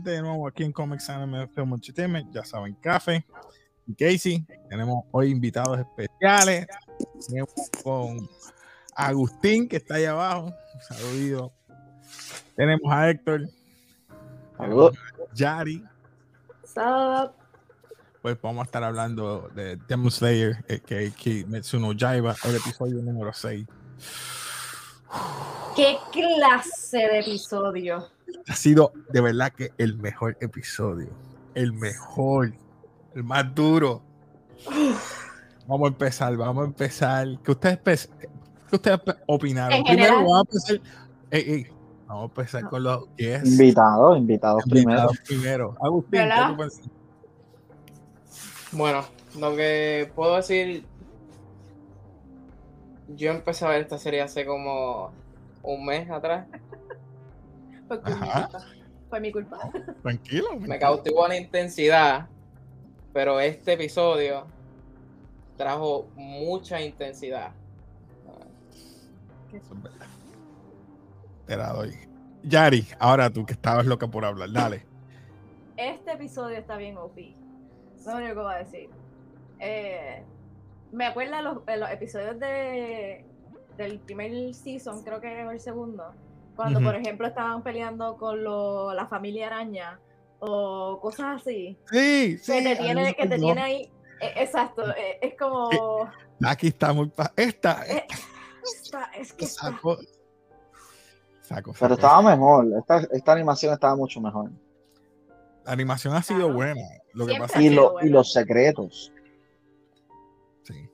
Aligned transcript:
Gente, 0.00 0.12
de 0.12 0.22
nuevo 0.22 0.48
aquí 0.48 0.64
en 0.64 0.72
Comics 0.72 1.10
Anime 1.10 1.46
Film 1.48 1.74
Entertainment. 1.74 2.32
Ya 2.32 2.42
saben, 2.42 2.74
Café 2.76 3.22
y 3.86 3.94
Casey. 3.94 4.46
Tenemos 4.70 5.04
hoy 5.10 5.30
invitados 5.30 5.78
especiales. 5.78 6.66
Tenemos 7.28 7.50
con 7.84 8.26
Agustín, 8.94 9.68
que 9.68 9.76
está 9.76 9.96
ahí 9.96 10.06
abajo. 10.06 10.46
Un 10.46 10.80
saludo. 10.80 11.52
Tenemos 12.56 12.90
a 12.90 13.10
Héctor. 13.10 13.42
Saludos. 14.56 14.96
Yari. 15.34 15.84
Sup? 16.64 17.34
Pues 18.22 18.40
vamos 18.40 18.62
a 18.62 18.64
estar 18.64 18.82
hablando 18.82 19.50
de 19.54 19.76
Demon 19.86 20.10
Slayer, 20.10 20.64
eh, 20.66 20.80
que 20.80 21.10
Kimetsu 21.10 21.78
no 21.78 21.92
Yaiba, 21.92 22.34
el 22.44 22.56
episodio 22.56 23.02
número 23.02 23.34
6. 23.34 23.66
¿Qué 25.76 25.98
clase 26.10 26.96
de 26.96 27.18
episodio? 27.20 28.08
Ha 28.48 28.54
sido 28.54 28.92
de 29.10 29.20
verdad 29.20 29.52
que 29.52 29.72
el 29.78 29.96
mejor 29.96 30.36
episodio. 30.40 31.08
El 31.54 31.72
mejor. 31.72 32.52
El 33.14 33.24
más 33.24 33.54
duro. 33.54 34.02
Vamos 35.66 35.86
a 35.86 35.88
empezar, 35.88 36.36
vamos 36.36 36.62
a 36.62 36.66
empezar. 36.66 37.26
¿Qué 37.44 37.50
ustedes, 37.52 38.10
qué 38.68 38.76
ustedes 38.76 39.00
opinaron? 39.26 39.82
Primero 39.84 40.16
vamos 40.16 40.36
a 40.36 40.40
empezar. 40.40 40.80
Ey, 41.30 41.44
ey, 41.46 41.66
vamos 42.06 42.22
a 42.22 42.26
empezar 42.26 42.68
con 42.68 42.82
los 42.82 43.08
guests. 43.16 43.48
Invitados, 43.48 44.18
invitados 44.18 44.64
primero. 44.64 44.90
Invitados 44.90 45.18
primero. 45.26 45.76
Agustín, 45.80 46.28
¿qué 46.28 46.68
tú? 46.68 46.90
Bueno, 48.72 49.04
lo 49.38 49.56
que 49.56 50.12
puedo 50.14 50.36
decir, 50.36 50.84
yo 53.16 53.30
empecé 53.30 53.64
a 53.64 53.68
ver 53.68 53.82
esta 53.82 53.98
serie 53.98 54.22
hace 54.22 54.46
como 54.46 55.10
un 55.62 55.84
mes 55.84 56.10
atrás. 56.10 56.46
Fue 57.98 57.98
mi 58.14 58.22
Ajá. 58.22 58.42
culpa. 58.48 58.64
Fue 59.08 59.20
mi 59.20 59.32
culpa. 59.32 59.70
Tranquilo. 60.02 60.48
Me 60.60 60.78
cautivó 60.78 61.26
la 61.26 61.36
intensidad, 61.36 62.28
pero 63.12 63.40
este 63.40 63.72
episodio 63.72 64.46
trajo 65.56 66.06
mucha 66.14 66.80
intensidad. 66.80 67.52
Eso 69.52 69.74
es 69.74 69.82
verdad. 69.82 70.06
Te 71.46 71.56
la 71.56 71.72
doy. 71.72 71.92
Yari, 72.44 72.86
ahora 73.00 73.28
tú 73.30 73.44
que 73.44 73.54
estabas 73.54 73.84
loca 73.84 74.06
por 74.06 74.24
hablar, 74.24 74.50
dale. 74.52 74.86
Este 75.76 76.12
episodio 76.12 76.56
está 76.56 76.76
bien 76.76 76.96
OP. 76.96 77.16
Lo 78.06 78.14
único 78.14 78.28
que 78.28 78.40
voy 78.40 78.54
a 78.54 78.58
decir. 78.58 78.90
Eh, 79.58 80.22
me 80.92 81.06
acuerdo 81.06 81.42
los, 81.42 81.58
eh, 81.66 81.76
los 81.76 81.90
episodios 81.90 82.38
de, 82.38 83.24
del 83.76 83.98
primer 83.98 84.54
season, 84.54 85.02
creo 85.02 85.20
que 85.20 85.32
era 85.32 85.50
el 85.52 85.60
segundo. 85.60 86.14
Cuando, 86.56 86.80
por 86.80 86.94
ejemplo, 86.94 87.26
estaban 87.26 87.62
peleando 87.62 88.16
con 88.16 88.42
lo- 88.44 88.92
la 88.92 89.06
familia 89.06 89.46
araña 89.46 89.98
o 90.40 90.98
cosas 91.00 91.40
así. 91.40 91.78
Sí, 91.90 92.38
sí. 92.38 92.52
que 92.52 92.62
te 92.62 92.76
tiene, 92.76 93.14
que 93.14 93.26
te 93.26 93.60
ahí. 93.60 93.90
eh, 94.20 94.32
exacto. 94.36 94.90
eh, 94.90 95.18
es 95.22 95.34
como. 95.38 95.70
Aquí 96.44 96.68
está 96.68 96.92
muy. 96.92 97.08
pa- 97.08 97.32
Esta. 97.36 97.86
Eh, 97.86 98.06
está- 98.62 99.10
es 99.18 99.32
que 99.32 99.44
está- 99.46 99.70
Saco. 99.70 99.96
Saco. 101.42 101.72
Pero 101.72 101.74
saco. 101.74 101.94
estaba 101.94 102.22
mejor. 102.22 102.66
Esta, 102.78 102.98
esta 103.12 103.32
animación 103.32 103.72
estaba 103.72 103.96
mucho 103.96 104.20
mejor. 104.20 104.50
La 105.64 105.72
animación 105.72 106.14
ha 106.14 106.22
sido 106.22 106.40
Claro. 106.40 106.54
buena. 106.54 106.82
Lo 107.12 107.26
que 107.26 107.38
pasa 107.38 107.60
Y, 107.60 107.66
es 107.66 107.70
que. 107.70 107.76
lo- 107.76 107.92
bueno. 107.92 108.06
y 108.08 108.10
los 108.10 108.32
secretos. 108.32 109.12
Sí. 110.62 110.88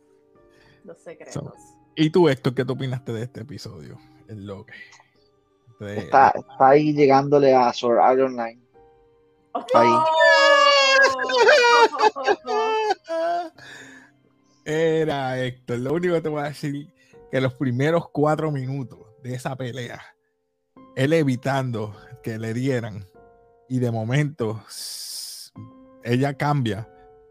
Los 0.85 0.99
secretos. 0.99 1.53
¿Y 1.95 2.11
tú, 2.11 2.29
Héctor, 2.29 2.55
qué 2.55 2.65
tú 2.65 2.73
opinaste 2.75 3.13
de 3.13 3.23
este 3.23 3.41
episodio? 3.41 3.99
El 4.29 4.47
log. 4.47 4.67
De- 5.81 5.99
Está, 5.99 6.29
está 6.35 6.69
ahí 6.69 6.93
llegándole 6.95 7.55
a 7.55 7.73
Sword 7.73 7.99
Art 7.99 8.21
Online. 8.21 8.61
ahí. 9.75 9.89
Oh. 12.39 13.51
Era 14.65 15.39
Héctor. 15.41 15.79
Lo 15.79 15.95
único 15.95 16.15
que 16.15 16.21
te 16.21 16.29
voy 16.29 16.41
a 16.41 16.45
decir 16.49 16.89
que 17.31 17.41
los 17.41 17.55
primeros 17.55 18.09
cuatro 18.11 18.51
minutos 18.51 18.99
de 19.23 19.35
esa 19.35 19.57
pelea, 19.57 20.03
él 20.97 21.13
evitando 21.13 21.95
que 22.23 22.39
le 22.39 22.53
dieran, 22.55 23.05
y 23.69 23.79
de 23.79 23.91
momento 23.91 24.63
ella 26.03 26.35
cambia. 26.35 26.89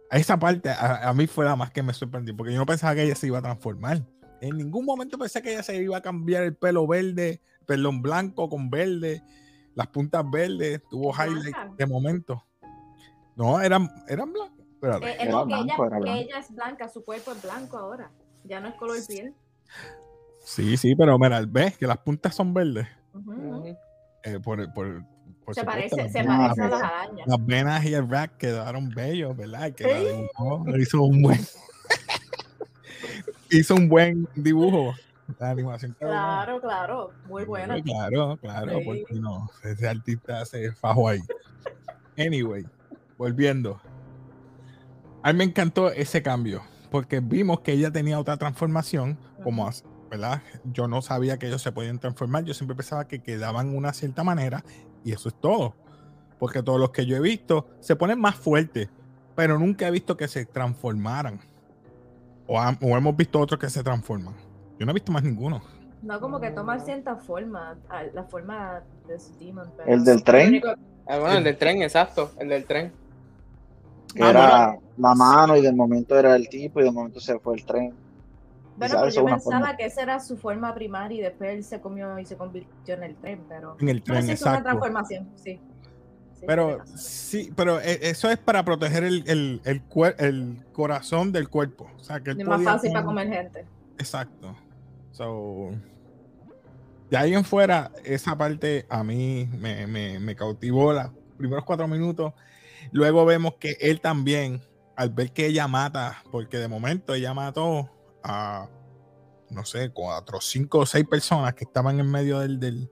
A 0.09 0.17
esa 0.17 0.37
parte 0.37 0.69
a, 0.69 1.09
a 1.09 1.13
mí 1.13 1.27
fue 1.27 1.45
la 1.45 1.55
más 1.55 1.71
que 1.71 1.83
me 1.83 1.93
sorprendió, 1.93 2.35
porque 2.37 2.53
yo 2.53 2.59
no 2.59 2.65
pensaba 2.65 2.95
que 2.95 3.03
ella 3.03 3.15
se 3.15 3.27
iba 3.27 3.39
a 3.39 3.43
transformar. 3.43 4.01
En 4.41 4.57
ningún 4.57 4.85
momento 4.85 5.17
pensé 5.17 5.41
que 5.41 5.53
ella 5.53 5.63
se 5.63 5.75
iba 5.75 5.97
a 5.97 6.01
cambiar 6.01 6.43
el 6.43 6.55
pelo 6.55 6.85
verde, 6.87 7.41
perdón, 7.65 8.01
blanco 8.01 8.49
con 8.49 8.69
verde, 8.69 9.21
las 9.75 9.87
puntas 9.87 10.23
verdes, 10.29 10.81
tuvo 10.89 11.13
Blanca. 11.13 11.27
highlight 11.31 11.55
de 11.77 11.85
momento. 11.85 12.43
No, 13.35 13.61
eran, 13.61 13.89
eran 14.07 14.31
blancos. 14.31 14.55
Espérate. 14.75 15.09
Eh, 15.11 15.15
Era 15.19 15.43
blanco, 15.43 15.85
ella, 15.85 16.17
era 16.19 16.39
es 16.39 16.53
blanca, 16.53 16.87
su 16.87 17.03
cuerpo 17.03 17.31
es 17.31 17.41
blanco 17.41 17.77
ahora. 17.77 18.11
Ya 18.43 18.59
no 18.59 18.67
es 18.69 18.75
color 18.75 18.97
piel. 19.07 19.33
Sí, 20.43 20.77
sí, 20.77 20.95
pero 20.95 21.17
mira, 21.17 21.41
ves 21.47 21.77
que 21.77 21.87
las 21.87 21.97
puntas 21.97 22.35
son 22.35 22.53
verdes. 22.53 22.87
Ujú. 23.13 23.75
Eh, 24.23 24.39
por, 24.39 24.71
por, 24.73 25.03
por 25.43 25.55
Se 25.55 25.61
supuesto, 25.61 25.65
parece, 25.65 25.95
las 25.97 26.11
se 26.11 26.19
venas- 26.21 26.55
parece 26.55 26.61
a 26.61 26.65
Ah, 26.65 26.69
las 26.69 26.81
arañas. 26.83 27.27
Las 27.27 27.45
venas 27.45 27.85
y 27.85 27.93
el 27.93 28.09
rack 28.09 28.37
quedaron 28.37 28.89
bellos, 28.89 29.35
¿verdad? 29.35 29.71
Que 29.73 29.83
la 29.85 29.99
Sí. 29.99 30.05
dibujó, 30.05 30.77
hizo 30.77 31.01
un 31.03 31.21
buen 31.21 31.39
hizo 33.51 33.75
un 33.75 33.89
buen 33.89 34.27
dibujo. 34.35 34.93
La 35.39 35.49
animación 35.49 35.95
quedó 35.99 36.09
buena. 36.09 36.23
Claro, 36.23 36.61
claro. 36.61 37.11
Muy 37.27 37.45
buena. 37.45 37.81
Claro, 37.81 38.37
claro, 38.37 38.79
Sí. 38.79 38.83
porque 38.85 39.13
no, 39.15 39.49
ese 39.63 39.87
artista 39.87 40.45
se 40.45 40.71
fajó 40.73 41.09
ahí. 41.09 41.21
Anyway, 42.17 42.65
volviendo. 43.17 43.81
A 45.23 45.33
mí 45.33 45.39
me 45.39 45.43
encantó 45.45 45.89
ese 45.91 46.21
cambio, 46.21 46.61
porque 46.91 47.19
vimos 47.19 47.61
que 47.61 47.73
ella 47.73 47.91
tenía 47.91 48.19
otra 48.19 48.37
transformación, 48.37 49.17
como, 49.43 49.69
¿verdad? 50.11 50.41
Yo 50.65 50.87
no 50.87 51.01
sabía 51.01 51.39
que 51.39 51.47
ellos 51.47 51.61
se 51.63 51.71
podían 51.71 51.97
transformar, 51.99 52.43
yo 52.43 52.53
siempre 52.53 52.75
pensaba 52.75 53.07
que 53.07 53.23
quedaban 53.23 53.75
una 53.75 53.91
cierta 53.93 54.23
manera, 54.23 54.63
y 55.03 55.11
eso 55.11 55.29
es 55.29 55.35
todo. 55.35 55.75
Porque 56.37 56.61
todos 56.61 56.79
los 56.79 56.91
que 56.91 57.05
yo 57.07 57.17
he 57.17 57.21
visto 57.21 57.67
se 57.79 57.95
ponen 57.95 58.19
más 58.19 58.35
fuertes, 58.35 58.89
pero 59.35 59.57
nunca 59.57 59.87
he 59.87 59.91
visto 59.91 60.15
que 60.15 60.27
se 60.27 60.45
transformaran. 60.45 61.39
O 62.47 62.61
hemos 62.95 63.17
visto 63.17 63.39
otros 63.39 63.59
que 63.59 63.69
se 63.69 63.81
transforman. 63.81 64.35
Yo 64.79 64.85
no 64.85 64.91
he 64.91 64.93
visto 64.93 65.11
más 65.11 65.23
ninguno. 65.23 65.61
No 66.01 66.19
como 66.19 66.39
que 66.39 66.51
toma 66.51 66.79
cierta 66.79 67.15
forma, 67.15 67.77
la 68.13 68.23
forma 68.25 68.81
de 69.07 69.19
su 69.19 69.37
demon. 69.39 69.71
pero 69.77 69.89
¿El 69.91 70.03
del 70.03 70.23
tren? 70.23 70.49
único- 70.49 70.73
Ah, 71.07 71.19
bueno, 71.19 71.37
el 71.37 71.43
del 71.43 71.57
tren, 71.57 71.81
exacto, 71.83 72.31
el 72.39 72.49
del 72.49 72.65
tren. 72.65 72.91
Que 74.13 74.23
Ah, 74.23 74.29
era 74.29 74.77
la 74.97 75.15
mano 75.15 75.55
y 75.57 75.61
de 75.61 75.71
momento 75.71 76.17
era 76.17 76.35
el 76.35 76.47
tipo 76.49 76.79
y 76.79 76.83
de 76.83 76.91
momento 76.91 77.19
se 77.19 77.37
fue 77.39 77.55
el 77.55 77.65
tren. 77.65 77.93
Bueno, 78.77 78.95
pero 78.99 79.09
yo 79.09 79.25
pensaba 79.25 79.59
forma. 79.59 79.77
que 79.77 79.85
esa 79.85 80.01
era 80.01 80.19
su 80.19 80.35
forma 80.37 80.73
primaria 80.75 81.17
y 81.17 81.21
después 81.21 81.51
él 81.51 81.63
se 81.63 81.79
comió 81.79 82.17
y 82.19 82.25
se 82.25 82.35
convirtió 82.35 82.95
en 82.95 83.03
el 83.03 83.15
tren, 83.15 83.41
pero... 83.47 83.77
En 83.79 83.87
el 83.89 84.03
tren, 84.03 84.23
sí, 84.23 84.31
es 84.31 84.41
una 84.41 84.51
exacto. 84.51 84.69
transformación, 84.69 85.29
sí. 85.35 85.59
Sí, 86.33 86.43
Pero 86.45 86.79
sí, 86.95 87.53
pero 87.55 87.79
e- 87.79 88.09
eso 88.09 88.29
es 88.29 88.37
para 88.37 88.65
proteger 88.65 89.05
el, 89.05 89.23
el, 89.27 89.61
el, 89.63 89.87
cuer- 89.87 90.15
el 90.19 90.65
corazón 90.73 91.31
del 91.31 91.47
cuerpo. 91.49 91.89
O 91.97 92.03
sea, 92.03 92.19
que 92.19 92.31
Es 92.31 92.45
más 92.45 92.61
fácil 92.63 92.91
para 92.91 93.05
comer 93.05 93.29
gente. 93.29 93.65
Exacto. 93.97 94.53
So, 95.15 95.71
de 97.09 97.15
ahí 97.15 97.33
en 97.33 97.45
fuera, 97.45 97.89
esa 98.03 98.37
parte 98.37 98.85
a 98.89 99.01
mí 99.01 99.47
me, 99.57 99.87
me, 99.87 100.19
me 100.19 100.35
cautivó 100.35 100.91
los 100.91 101.09
primeros 101.37 101.63
cuatro 101.63 101.87
minutos. 101.87 102.33
Luego 102.91 103.23
vemos 103.23 103.53
que 103.55 103.77
él 103.79 104.01
también, 104.01 104.61
al 104.97 105.11
ver 105.11 105.31
que 105.31 105.45
ella 105.45 105.69
mata, 105.69 106.21
porque 106.33 106.57
de 106.57 106.67
momento 106.67 107.13
ella 107.13 107.33
mató 107.33 107.89
a, 108.23 108.67
no 109.49 109.63
sé, 109.63 109.89
cuatro, 109.91 110.41
cinco 110.41 110.79
o 110.79 110.85
seis 110.85 111.07
personas 111.07 111.53
que 111.53 111.63
estaban 111.63 111.97
en 111.97 112.11
medio 112.11 112.39
del, 112.39 112.59
del, 112.59 112.91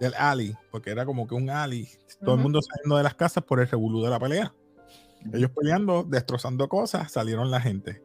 del 0.00 0.14
alley, 0.14 0.56
porque 0.70 0.88
era 0.90 1.04
como 1.04 1.26
que 1.26 1.34
un 1.34 1.50
alley, 1.50 1.86
todo 2.24 2.36
el 2.36 2.40
mundo 2.40 2.62
saliendo 2.62 2.96
de 2.96 3.02
las 3.02 3.14
casas 3.14 3.44
por 3.44 3.60
el 3.60 3.68
revolú 3.68 4.02
de 4.02 4.08
la 4.08 4.18
pelea. 4.18 4.54
Ellos 5.34 5.50
peleando, 5.50 6.02
destrozando 6.02 6.66
cosas, 6.66 7.12
salieron 7.12 7.50
la 7.50 7.60
gente. 7.60 8.02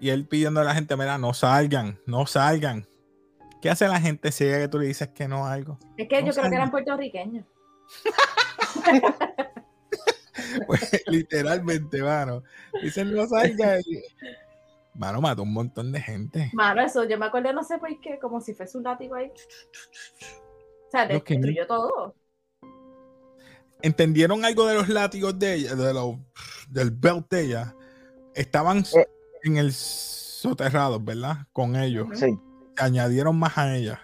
Y 0.00 0.08
él 0.08 0.26
pidiendo 0.26 0.60
a 0.60 0.64
la 0.64 0.74
gente, 0.74 0.96
mira, 0.96 1.18
no 1.18 1.34
salgan, 1.34 2.00
no 2.06 2.24
salgan. 2.26 2.88
¿Qué 3.62 3.70
hace 3.70 3.86
la 3.88 4.00
gente 4.00 4.30
si 4.32 4.44
que 4.44 4.68
tú 4.68 4.78
le 4.80 4.86
dices 4.88 5.08
que 5.08 5.26
no 5.28 5.46
a 5.46 5.52
algo? 5.52 5.78
Es 5.96 6.08
que 6.08 6.24
yo 6.24 6.32
creo 6.32 6.50
que 6.50 6.56
eran 6.56 6.70
puertorriqueños. 6.70 7.46
Pues 10.66 11.02
literalmente, 11.06 12.02
mano. 12.02 12.42
Dicen 12.82 13.14
no 13.14 13.26
salgan. 13.26 13.80
y- 13.86 14.02
Mano, 14.94 15.20
mató 15.22 15.42
un 15.42 15.52
montón 15.52 15.90
de 15.92 16.00
gente. 16.00 16.50
Mano, 16.52 16.82
eso, 16.82 17.04
yo 17.04 17.16
me 17.16 17.26
acuerdo, 17.26 17.52
no 17.54 17.62
sé 17.64 17.78
por 17.78 17.88
qué, 18.00 18.18
como 18.18 18.40
si 18.40 18.52
fuese 18.52 18.76
un 18.76 18.84
látigo 18.84 19.14
ahí. 19.14 19.30
O 19.30 20.90
sea, 20.90 21.08
que 21.08 21.14
destruyó 21.14 21.66
todo. 21.66 22.14
¿Entendieron 23.80 24.44
algo 24.44 24.66
de 24.66 24.74
los 24.74 24.88
látigos 24.88 25.38
de 25.38 25.54
ella, 25.54 25.74
de 25.74 25.94
los, 25.94 26.16
del 26.68 26.90
belt 26.90 27.30
de 27.30 27.44
ella? 27.44 27.74
Estaban 28.34 28.78
Eh. 28.80 29.06
en 29.44 29.56
el 29.56 29.72
soterrado, 29.72 31.00
¿verdad? 31.00 31.46
Con 31.52 31.76
ellos. 31.76 32.08
Sí. 32.14 32.38
Añadieron 32.78 33.38
más 33.38 33.58
a 33.58 33.74
ella. 33.74 34.00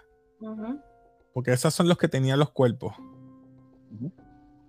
Porque 1.32 1.52
esos 1.52 1.72
son 1.74 1.88
los 1.88 1.98
que 1.98 2.08
tenían 2.08 2.38
los 2.38 2.50
cuerpos. 2.50 2.94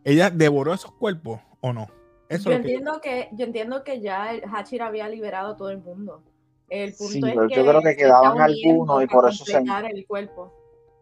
¿Ella 0.04 0.30
devoró 0.30 0.74
esos 0.74 0.92
cuerpos 0.94 1.40
o 1.62 1.74
no? 1.74 1.88
Eso 2.30 2.50
Yo 2.52 2.56
es 2.56 2.60
lo 2.60 2.64
que- 2.64 2.72
entiendo 2.74 3.02
que, 3.02 3.30
yo 3.34 3.46
entiendo 3.46 3.84
que 3.84 4.02
ya 4.02 4.34
el 4.34 4.44
Hachir 4.54 4.82
había 4.82 5.10
liberado 5.10 5.54
a 5.54 5.58
todo 5.58 5.70
el 5.72 5.80
mundo. 5.80 6.24
El 6.70 6.94
punto 6.94 7.14
Sí, 7.14 7.18
es 7.26 7.34
pero 7.36 7.48
que 7.48 7.56
yo 7.56 7.66
creo 7.66 7.82
que 7.82 7.96
quedaban 7.96 8.40
algunos 8.40 9.04
y 9.04 9.08
por 9.08 9.28
eso 9.30 9.44
se- 9.44 9.54
completar 9.54 9.86
el 9.86 10.06
cuerpo. 10.06 10.54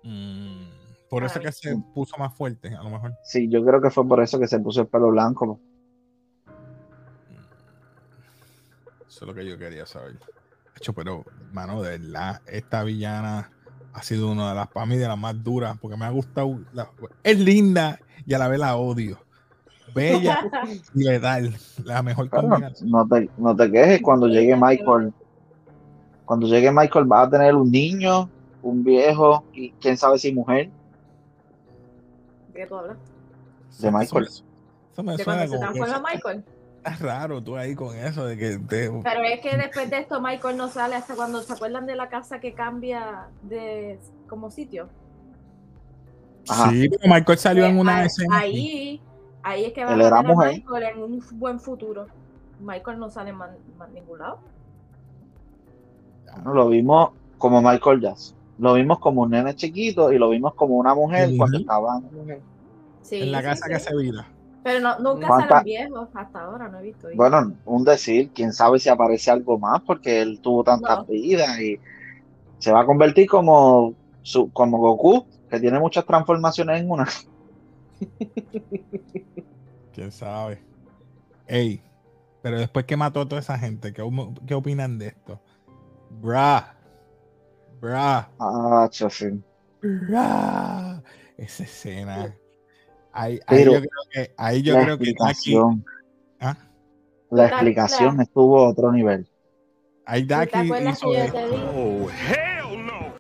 Mm, 0.04 0.64
por 1.10 1.24
eso 1.26 1.40
que 1.42 1.52
se 1.52 1.76
puso 1.94 2.18
más 2.18 2.34
fuerte, 2.34 2.74
a 2.74 2.82
lo 2.82 2.90
mejor. 2.90 3.14
Sí, 3.24 3.50
yo 3.50 3.64
creo 3.66 3.82
que 3.82 3.90
fue 3.90 4.08
por 4.08 4.22
eso 4.24 4.40
que 4.40 4.48
se 4.48 4.60
puso 4.60 4.82
el 4.82 4.88
pelo 4.88 5.10
blanco. 5.10 5.60
Eso 9.08 9.26
es 9.26 9.28
lo 9.28 9.34
que 9.34 9.46
yo 9.46 9.58
quería 9.58 9.86
saber. 9.86 10.18
Hecho, 10.78 10.94
pero, 10.94 11.24
mano, 11.52 11.82
de 11.82 11.98
verdad, 11.98 12.42
esta 12.46 12.84
villana 12.84 13.52
ha 13.94 14.04
sido 14.04 14.32
una 14.32 14.50
de 14.50 14.56
las, 14.56 14.68
para 14.68 14.86
mí, 14.86 14.96
de 14.98 15.08
las 15.08 15.18
más 15.18 15.44
duras, 15.44 15.76
porque 15.82 15.98
me 15.98 16.06
ha 16.06 16.10
gustado. 16.12 16.60
la- 16.74 16.90
es 17.24 17.40
linda 17.40 18.00
y 18.26 18.34
a 18.34 18.38
la 18.38 18.48
vez 18.48 18.60
la 18.60 18.76
odio. 18.76 19.18
Bella 19.96 20.40
y 20.94 21.04
letal. 21.04 21.56
La 21.84 22.04
mejor 22.04 22.30
Pero 22.30 22.44
combinación. 22.44 22.90
no 22.92 23.08
te, 23.08 23.30
no 23.38 23.56
te 23.56 23.72
quejes 23.72 24.02
cuando 24.02 24.28
llegue 24.28 24.56
Michael. 24.56 25.14
Cuando 26.26 26.46
llegue 26.48 26.72
Michael 26.72 27.12
va 27.12 27.22
a 27.24 27.30
tener 27.30 27.56
un 27.56 27.72
niño, 27.72 28.30
un 28.62 28.84
viejo 28.84 29.44
y 29.54 29.72
quién 29.72 29.98
sabe 29.98 30.20
si 30.20 30.34
mujer. 30.34 30.70
¿De 32.54 32.60
qué 32.62 32.68
tú 32.68 32.76
hablas? 32.76 32.98
de 33.80 33.92
Michael. 33.92 34.26
Eso, 34.26 34.44
eso 34.92 35.04
me 35.04 35.16
De 35.18 35.24
suena 35.24 35.48
cuando 35.48 35.54
se 35.54 35.58
como 35.60 35.74
que 35.74 35.80
transforma 35.80 36.10
eso 36.12 36.18
Michael. 36.28 36.46
Raro 37.00 37.42
tú 37.44 37.56
ahí 37.58 37.76
con 37.76 37.96
eso 37.96 38.26
de 38.26 38.38
que 38.38 38.58
te- 38.60 38.90
Pero 38.92 39.22
es 39.24 39.40
que 39.42 39.58
después 39.58 39.90
de 39.90 40.00
esto 40.00 40.22
Michael 40.22 40.58
no 40.58 40.68
sale 40.70 40.96
hasta 40.96 41.16
cuando 41.16 41.42
se 41.42 41.54
acuerdan 41.54 41.86
de 41.86 41.96
la 41.96 42.10
casa 42.10 42.40
que 42.40 42.54
cambia 42.54 43.28
de 43.44 44.00
como 44.28 44.50
sitio. 44.52 44.88
Ajá. 46.50 46.70
Sí, 46.72 46.90
pero 46.90 47.14
Michael 47.14 47.38
salió 47.38 47.66
en 47.66 47.78
Eh, 47.78 47.80
una 47.82 47.98
ahí, 47.98 48.06
escena. 48.06 48.38
ahí, 48.38 49.02
ahí 49.44 49.66
es 49.66 49.74
que 49.74 49.84
va 49.86 49.94
Él 49.94 50.02
a 50.02 50.08
era 50.08 50.22
ver 50.22 50.26
a 50.26 50.34
mujer. 50.34 50.52
Michael 50.54 50.84
en 50.84 51.04
un 51.04 51.24
buen 51.34 51.60
futuro. 51.60 52.08
Michael 52.60 53.00
no 53.00 53.10
sale 53.10 53.34
man- 53.34 53.58
ningún 53.94 54.20
lado. 54.20 54.40
No, 56.44 56.54
Lo 56.54 56.70
vimos 56.70 57.12
como 57.38 57.62
Michael 57.62 58.02
Jazz. 58.02 58.34
Lo 58.60 58.74
vimos 58.74 59.00
como 59.00 59.22
un 59.24 59.32
nene 59.32 59.56
chiquito 59.56 60.12
y 60.12 60.18
lo 60.18 60.30
vimos 60.30 60.54
como 60.56 60.76
una 60.78 60.96
mujer 60.96 61.30
cuando 61.38 61.58
estaban. 61.60 62.04
Sí, 63.02 63.22
en 63.22 63.32
la 63.32 63.44
casa 63.44 63.66
sí. 63.68 63.74
que 63.74 63.80
se 63.80 63.96
vira. 63.96 64.28
Pero 64.68 64.82
no, 64.82 65.00
nunca 65.00 65.28
¿Cuánta- 65.28 65.48
salen 65.50 65.64
viejos 65.64 66.10
hasta 66.14 66.44
ahora, 66.44 66.68
no 66.68 66.80
he 66.80 66.84
visto. 66.84 67.08
hijos. 67.08 67.16
Bueno, 67.16 67.54
un 67.64 67.86
decir, 67.86 68.32
quién 68.34 68.52
sabe 68.52 68.80
si 68.80 68.90
aparece 68.90 69.32
algo 69.32 69.58
más 69.58 69.82
porque 69.84 70.22
él 70.22 70.42
tuvo 70.42 70.66
tantas 70.66 70.98
No. 71.00 71.06
vidas 71.06 71.58
y 71.62 71.80
se 72.60 72.74
va 72.74 72.82
a 72.82 72.86
convertir 72.86 73.30
como, 73.30 73.94
su, 74.24 74.52
como 74.52 74.78
Goku, 74.80 75.26
que 75.50 75.62
tiene 75.62 75.80
muchas 75.80 76.06
transformaciones 76.06 76.82
en 76.82 76.92
una. 76.92 77.08
Quién 79.94 80.12
sabe. 80.12 80.62
Ey, 81.48 81.82
pero 82.42 82.60
después 82.60 82.86
que 82.86 82.98
mató 82.98 83.22
a 83.22 83.26
toda 83.28 83.40
esa 83.40 83.58
gente, 83.58 83.94
¿qué, 83.94 84.04
qué 84.46 84.54
opinan 84.54 84.98
de 84.98 85.08
esto? 85.08 85.40
Bra. 86.10 86.76
Bra. 87.80 88.30
Ah. 88.38 88.90
Bra. 89.82 91.02
Esa 91.38 91.64
escena. 91.64 92.36
Ahí, 93.20 93.40
ahí 93.48 93.66
yo 93.66 93.72
creo 93.72 93.90
que, 94.12 94.32
ahí 94.38 94.62
yo 94.62 94.74
la 94.76 94.84
creo 94.84 95.00
que 95.00 95.16
¿ah? 96.40 96.56
la 97.32 97.48
explicación 97.48 98.10
claro. 98.10 98.22
estuvo 98.22 98.60
a 98.60 98.70
otro 98.70 98.92
nivel. 98.92 99.28
ahí 100.06 100.22
¿Tú 100.22 100.28
te 100.28 100.34
Daki 100.36 100.60
hizo 100.88 101.10
de-? 101.10 101.32
Oh, 101.76 102.08
hell 102.12 102.86
no. 102.86 103.16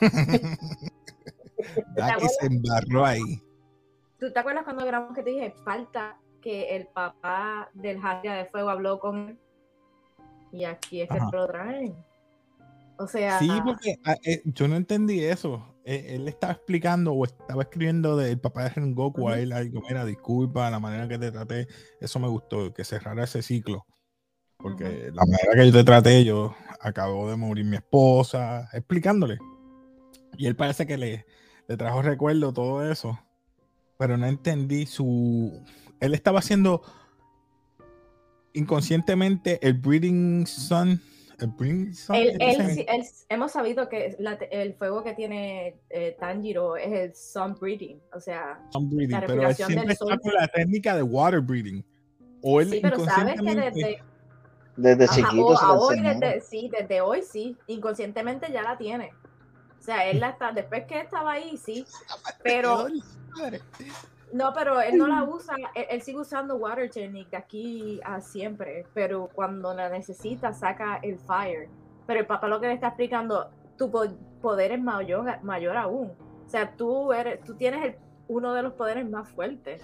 Daki 1.94 2.26
se 2.40 2.46
embarró 2.46 3.06
ahí. 3.06 3.40
¿Tú 4.18 4.32
te 4.32 4.40
acuerdas 4.40 4.64
cuando 4.64 4.84
grabamos 4.84 5.14
que 5.14 5.22
te 5.22 5.30
dije 5.30 5.54
falta 5.64 6.18
que 6.42 6.74
el 6.74 6.88
papá 6.88 7.70
del 7.72 8.00
Jaria 8.00 8.34
de 8.34 8.46
Fuego 8.46 8.70
habló 8.70 8.98
con 8.98 9.28
él? 9.28 9.38
Y 10.50 10.64
aquí 10.64 11.02
es 11.02 11.08
que 11.08 11.18
lo 11.30 11.46
traen. 11.46 11.94
O 12.98 13.06
sea, 13.06 13.38
Sí, 13.38 13.48
porque 13.64 14.00
ah, 14.04 14.16
eh, 14.24 14.42
yo 14.46 14.66
no 14.66 14.74
entendí 14.74 15.24
eso. 15.24 15.64
Eh, 15.84 16.16
él 16.16 16.28
estaba 16.28 16.52
explicando 16.52 17.12
o 17.12 17.24
estaba 17.24 17.62
escribiendo 17.62 18.16
del 18.16 18.38
papá 18.38 18.64
de 18.64 18.70
Rengoku 18.70 19.28
a 19.28 19.38
él 19.38 19.52
algo, 19.52 19.80
mira, 19.88 20.04
disculpa 20.04 20.70
la 20.70 20.78
manera 20.78 21.08
que 21.08 21.18
te 21.18 21.32
traté, 21.32 21.68
eso 22.00 22.18
me 22.18 22.28
gustó, 22.28 22.72
que 22.74 22.84
cerrara 22.84 23.24
ese 23.24 23.42
ciclo. 23.42 23.86
Porque 24.58 25.10
la 25.12 25.24
manera 25.24 25.52
que 25.54 25.66
yo 25.66 25.72
te 25.72 25.84
traté, 25.84 26.24
yo 26.24 26.54
acabó 26.80 27.30
de 27.30 27.36
morir 27.36 27.64
mi 27.64 27.76
esposa, 27.76 28.68
explicándole. 28.72 29.38
Y 30.36 30.46
él 30.46 30.54
parece 30.54 30.86
que 30.86 30.98
le, 30.98 31.26
le 31.66 31.76
trajo 31.76 32.02
recuerdo 32.02 32.52
todo 32.52 32.88
eso, 32.90 33.18
pero 33.98 34.16
no 34.16 34.26
entendí 34.26 34.86
su... 34.86 35.64
Él 35.98 36.14
estaba 36.14 36.40
haciendo 36.40 36.82
inconscientemente 38.52 39.58
el 39.66 39.74
Breeding 39.74 40.46
Sun. 40.46 41.00
El 42.12 43.04
hemos 43.28 43.52
sabido 43.52 43.88
que 43.88 44.16
la 44.18 44.32
el 44.34 44.74
fuego 44.74 45.02
que 45.02 45.14
tiene 45.14 45.80
eh, 45.90 46.16
Tanjiro 46.18 46.76
es 46.76 46.92
el 46.92 47.14
sun 47.14 47.54
breathing. 47.54 48.00
O 48.14 48.20
sea, 48.20 48.60
sun 48.72 48.88
breathing, 48.90 49.10
la 49.12 49.20
pero 49.26 49.32
él 49.42 49.48
respiración 49.48 49.68
siempre 49.68 49.86
del 49.86 49.92
está 49.92 50.04
sol. 50.06 50.20
con 50.20 50.34
la 50.34 50.48
técnica 50.48 50.96
de 50.96 51.02
water 51.02 51.40
breathing. 51.40 51.84
O 52.42 52.60
él 52.60 52.70
sí, 52.70 52.80
pero 52.82 52.98
sabes 53.00 53.34
que 53.34 53.40
inconscientemente- 53.40 53.80
desde, 53.80 54.02
Desde 54.76 55.04
ajá, 55.04 55.14
chiquito 55.14 55.56
se 55.56 55.64
hoy, 55.66 56.00
desde, 56.00 56.40
sí, 56.40 56.70
desde 56.72 57.00
hoy 57.00 57.22
sí, 57.22 57.56
inconscientemente 57.66 58.50
ya 58.52 58.62
la 58.62 58.78
tiene. 58.78 59.10
O 59.78 59.82
sea, 59.82 60.08
él 60.08 60.20
la 60.20 60.30
está, 60.30 60.52
después 60.52 60.84
que 60.86 61.00
estaba 61.00 61.32
ahí, 61.32 61.56
sí, 61.56 61.84
pero. 62.44 62.86
No, 64.32 64.52
pero 64.54 64.80
él 64.80 64.96
no 64.96 65.06
la 65.08 65.24
usa, 65.24 65.56
él, 65.74 65.86
él 65.90 66.02
sigue 66.02 66.18
usando 66.20 66.56
Water 66.56 66.88
Technique 66.90 67.30
de 67.30 67.36
aquí 67.36 68.00
a 68.04 68.20
siempre, 68.20 68.86
pero 68.94 69.28
cuando 69.32 69.74
la 69.74 69.88
necesita 69.88 70.52
saca 70.52 70.98
el 71.02 71.18
Fire. 71.18 71.68
Pero 72.06 72.20
el 72.20 72.26
papá 72.26 72.46
lo 72.48 72.60
que 72.60 72.68
le 72.68 72.74
está 72.74 72.88
explicando, 72.88 73.50
tu 73.76 73.90
po- 73.90 74.06
poder 74.40 74.72
es 74.72 74.80
mayor, 74.82 75.42
mayor 75.42 75.76
aún. 75.76 76.12
O 76.46 76.48
sea, 76.48 76.70
tú 76.76 77.12
eres, 77.12 77.42
tú 77.44 77.54
tienes 77.54 77.84
el- 77.84 77.96
uno 78.28 78.52
de 78.54 78.62
los 78.62 78.72
poderes 78.74 79.08
más 79.08 79.28
fuertes. 79.28 79.82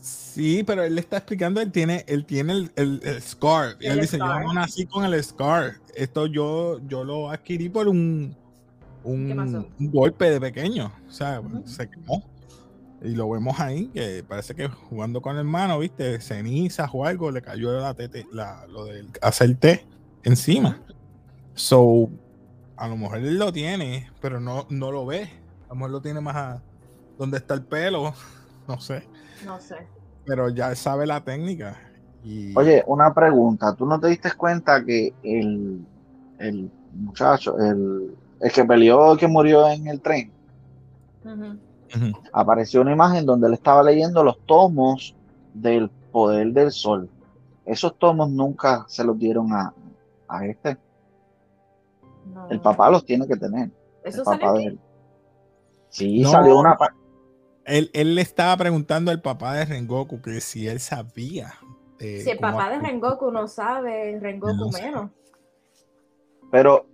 Sí, 0.00 0.64
pero 0.66 0.82
él 0.82 0.94
le 0.96 1.00
está 1.00 1.18
explicando, 1.18 1.60
él 1.60 1.70
tiene, 1.70 2.04
él 2.08 2.24
tiene 2.26 2.52
el, 2.52 2.72
el- 2.76 3.00
el 3.04 3.22
scar. 3.22 3.76
Y 3.80 3.86
El 3.86 3.92
él 3.92 4.00
dice, 4.00 4.16
scar. 4.16 4.42
yo 4.44 4.52
nací 4.52 4.86
con 4.86 5.04
el 5.04 5.22
scar. 5.22 5.74
Esto 5.94 6.26
yo, 6.26 6.80
yo 6.88 7.04
lo 7.04 7.30
adquirí 7.30 7.68
por 7.68 7.86
un, 7.88 8.34
un, 9.04 9.70
un 9.78 9.90
golpe 9.92 10.28
de 10.30 10.40
pequeño. 10.40 10.92
O 11.08 11.10
sea, 11.10 11.40
se 11.64 11.88
quemó. 11.88 12.22
Y 13.04 13.14
lo 13.14 13.28
vemos 13.28 13.58
ahí, 13.58 13.88
que 13.88 14.24
parece 14.26 14.54
que 14.54 14.68
jugando 14.68 15.20
con 15.20 15.32
el 15.32 15.40
hermano, 15.40 15.78
viste, 15.78 16.20
cenizas 16.20 16.90
o 16.92 17.04
algo, 17.04 17.30
le 17.30 17.42
cayó 17.42 17.72
la 17.72 17.94
tete, 17.94 18.26
la, 18.32 18.66
lo 18.68 18.84
del 18.84 19.10
hacer 19.20 19.56
té 19.56 19.84
encima. 20.22 20.80
So, 21.54 22.08
a 22.76 22.86
lo 22.86 22.96
mejor 22.96 23.18
él 23.18 23.38
lo 23.38 23.52
tiene, 23.52 24.10
pero 24.20 24.40
no, 24.40 24.66
no 24.70 24.92
lo 24.92 25.04
ve. 25.04 25.30
A 25.64 25.68
lo 25.70 25.74
mejor 25.74 25.90
lo 25.90 26.02
tiene 26.02 26.20
más 26.20 26.36
a 26.36 26.62
donde 27.18 27.38
está 27.38 27.54
el 27.54 27.62
pelo, 27.62 28.14
no 28.68 28.80
sé. 28.80 29.06
No 29.44 29.60
sé. 29.60 29.76
Pero 30.24 30.48
ya 30.50 30.74
sabe 30.76 31.06
la 31.06 31.24
técnica. 31.24 31.80
Y 32.22 32.56
Oye, 32.56 32.84
una 32.86 33.12
pregunta. 33.12 33.74
¿Tú 33.74 33.84
no 33.84 33.98
te 33.98 34.08
diste 34.08 34.30
cuenta 34.32 34.84
que 34.84 35.12
el, 35.24 35.84
el 36.38 36.70
muchacho, 36.94 37.58
el, 37.58 38.16
el 38.40 38.52
que 38.52 38.64
peleó, 38.64 39.16
que 39.16 39.26
murió 39.26 39.68
en 39.68 39.88
el 39.88 40.00
tren, 40.00 40.30
Apareció 42.32 42.80
una 42.80 42.92
imagen 42.92 43.26
donde 43.26 43.46
él 43.48 43.54
estaba 43.54 43.82
leyendo 43.82 44.22
los 44.24 44.38
tomos 44.46 45.14
del 45.54 45.90
poder 46.10 46.52
del 46.52 46.70
sol? 46.72 47.08
Esos 47.64 47.96
tomos 47.98 48.30
nunca 48.30 48.84
se 48.88 49.04
los 49.04 49.18
dieron 49.18 49.52
a, 49.52 49.72
a 50.28 50.46
este. 50.46 50.76
No. 52.32 52.48
El 52.48 52.60
papá 52.60 52.90
los 52.90 53.04
tiene 53.04 53.26
que 53.26 53.36
tener. 53.36 53.70
¿Eso 54.04 54.18
el 54.20 54.24
sale 54.24 54.38
papá 54.40 54.52
de 54.58 54.64
él. 54.64 54.78
Sí, 55.88 56.20
No. 56.22 56.30
salió 56.30 56.58
una. 56.58 56.76
él, 57.64 57.90
él 57.92 58.14
le 58.14 58.22
estaba 58.22 58.56
preguntando 58.56 59.10
al 59.10 59.20
papá 59.20 59.54
de 59.54 59.64
Rengoku 59.66 60.20
que 60.22 60.40
si 60.40 60.66
él 60.66 60.80
sabía. 60.80 61.54
de 61.98 62.20
Si 62.22 62.30
el 62.30 62.38
papá 62.38 62.70
de. 62.70 62.78
Rengoku 62.80 63.30
no 63.30 63.46
sabe, 63.48 64.18
Rengoku 64.20 64.54
No 64.54 64.70
menos. 64.70 65.10
Pero, 66.50 66.86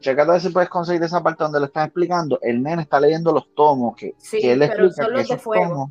chécate 0.00 0.28
a 0.30 0.32
ver 0.34 0.40
si 0.40 0.48
puedes 0.50 0.68
conseguir 0.68 1.02
esa 1.02 1.22
parte 1.22 1.44
donde 1.44 1.60
le 1.60 1.66
están 1.66 1.84
explicando. 1.86 2.38
El 2.42 2.62
nene 2.62 2.82
está 2.82 3.00
leyendo 3.00 3.32
los 3.32 3.52
tomos 3.54 3.96
que, 3.96 4.14
Sí, 4.18 4.38
que 4.40 4.52
él 4.52 4.60
pero 4.60 4.86
explica 4.86 4.94
son 4.94 5.04
que 5.06 5.10
los 5.12 5.28
de 5.28 5.34
esos 5.34 5.42
fuego. 5.42 5.68
tomos, 5.68 5.90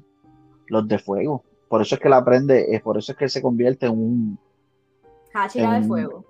los 0.67 0.87
de 0.87 0.99
fuego. 0.99 1.43
Por 1.67 1.81
eso 1.81 1.95
es 1.95 2.01
que 2.01 2.07
él 2.07 2.13
aprende, 2.13 2.73
es 2.75 2.81
por 2.81 2.97
eso 2.97 3.11
es 3.11 3.17
que 3.17 3.23
él 3.25 3.29
se 3.29 3.41
convierte 3.41 3.87
en 3.87 3.91
un, 3.93 4.39
Hachira 5.33 5.73
de 5.79 5.87
fuego. 5.87 6.23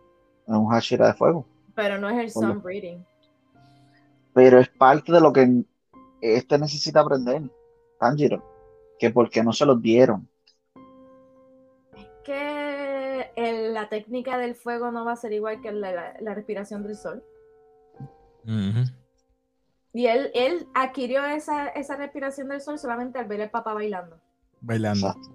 en 0.47 0.55
un 0.55 0.67
Hashira 0.69 1.07
de 1.07 1.13
fuego. 1.13 1.45
Pero 1.75 1.97
no 1.99 2.09
es 2.09 2.17
el 2.17 2.25
lo- 2.25 2.31
sun 2.49 2.61
breathing. 2.61 3.05
Pero 4.33 4.59
es 4.59 4.69
parte 4.69 5.11
de 5.11 5.21
lo 5.21 5.31
que 5.31 5.63
este 6.21 6.57
necesita 6.57 7.01
aprender, 7.01 7.43
Tanjiro. 7.99 8.43
Que 8.97 9.09
porque 9.11 9.43
no 9.43 9.51
se 9.53 9.65
los 9.65 9.81
dieron. 9.81 10.27
que 12.23 13.29
el- 13.35 13.73
la 13.73 13.87
técnica 13.89 14.37
del 14.39 14.55
fuego 14.55 14.91
no 14.91 15.05
va 15.05 15.11
a 15.11 15.15
ser 15.15 15.31
igual 15.33 15.61
que 15.61 15.71
la, 15.71 15.91
la- 15.91 16.15
la 16.19 16.33
respiración 16.33 16.81
del 16.83 16.95
sol. 16.95 17.23
Y 19.93 20.07
él, 20.07 20.29
él 20.33 20.67
adquirió 20.73 21.25
esa, 21.25 21.67
esa 21.69 21.95
respiración 21.95 22.49
del 22.49 22.61
sol 22.61 22.77
solamente 22.77 23.17
al 23.17 23.27
ver 23.27 23.41
al 23.41 23.49
papá 23.49 23.73
bailando. 23.73 24.19
bailando. 24.61 25.07
Exacto. 25.07 25.29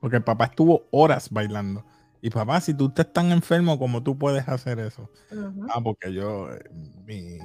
Porque 0.00 0.16
el 0.16 0.24
papá 0.24 0.46
estuvo 0.46 0.86
horas 0.90 1.30
bailando. 1.30 1.84
Y 2.20 2.30
papá, 2.30 2.60
si 2.60 2.74
tú 2.74 2.86
estás 2.86 3.12
tan 3.12 3.32
enfermo, 3.32 3.78
como 3.78 4.02
tú 4.02 4.16
puedes 4.16 4.48
hacer 4.48 4.78
eso? 4.78 5.10
Ah, 5.68 5.80
porque 5.82 6.12
yo, 6.12 6.52
eh, 6.52 6.70
mi... 7.04 7.38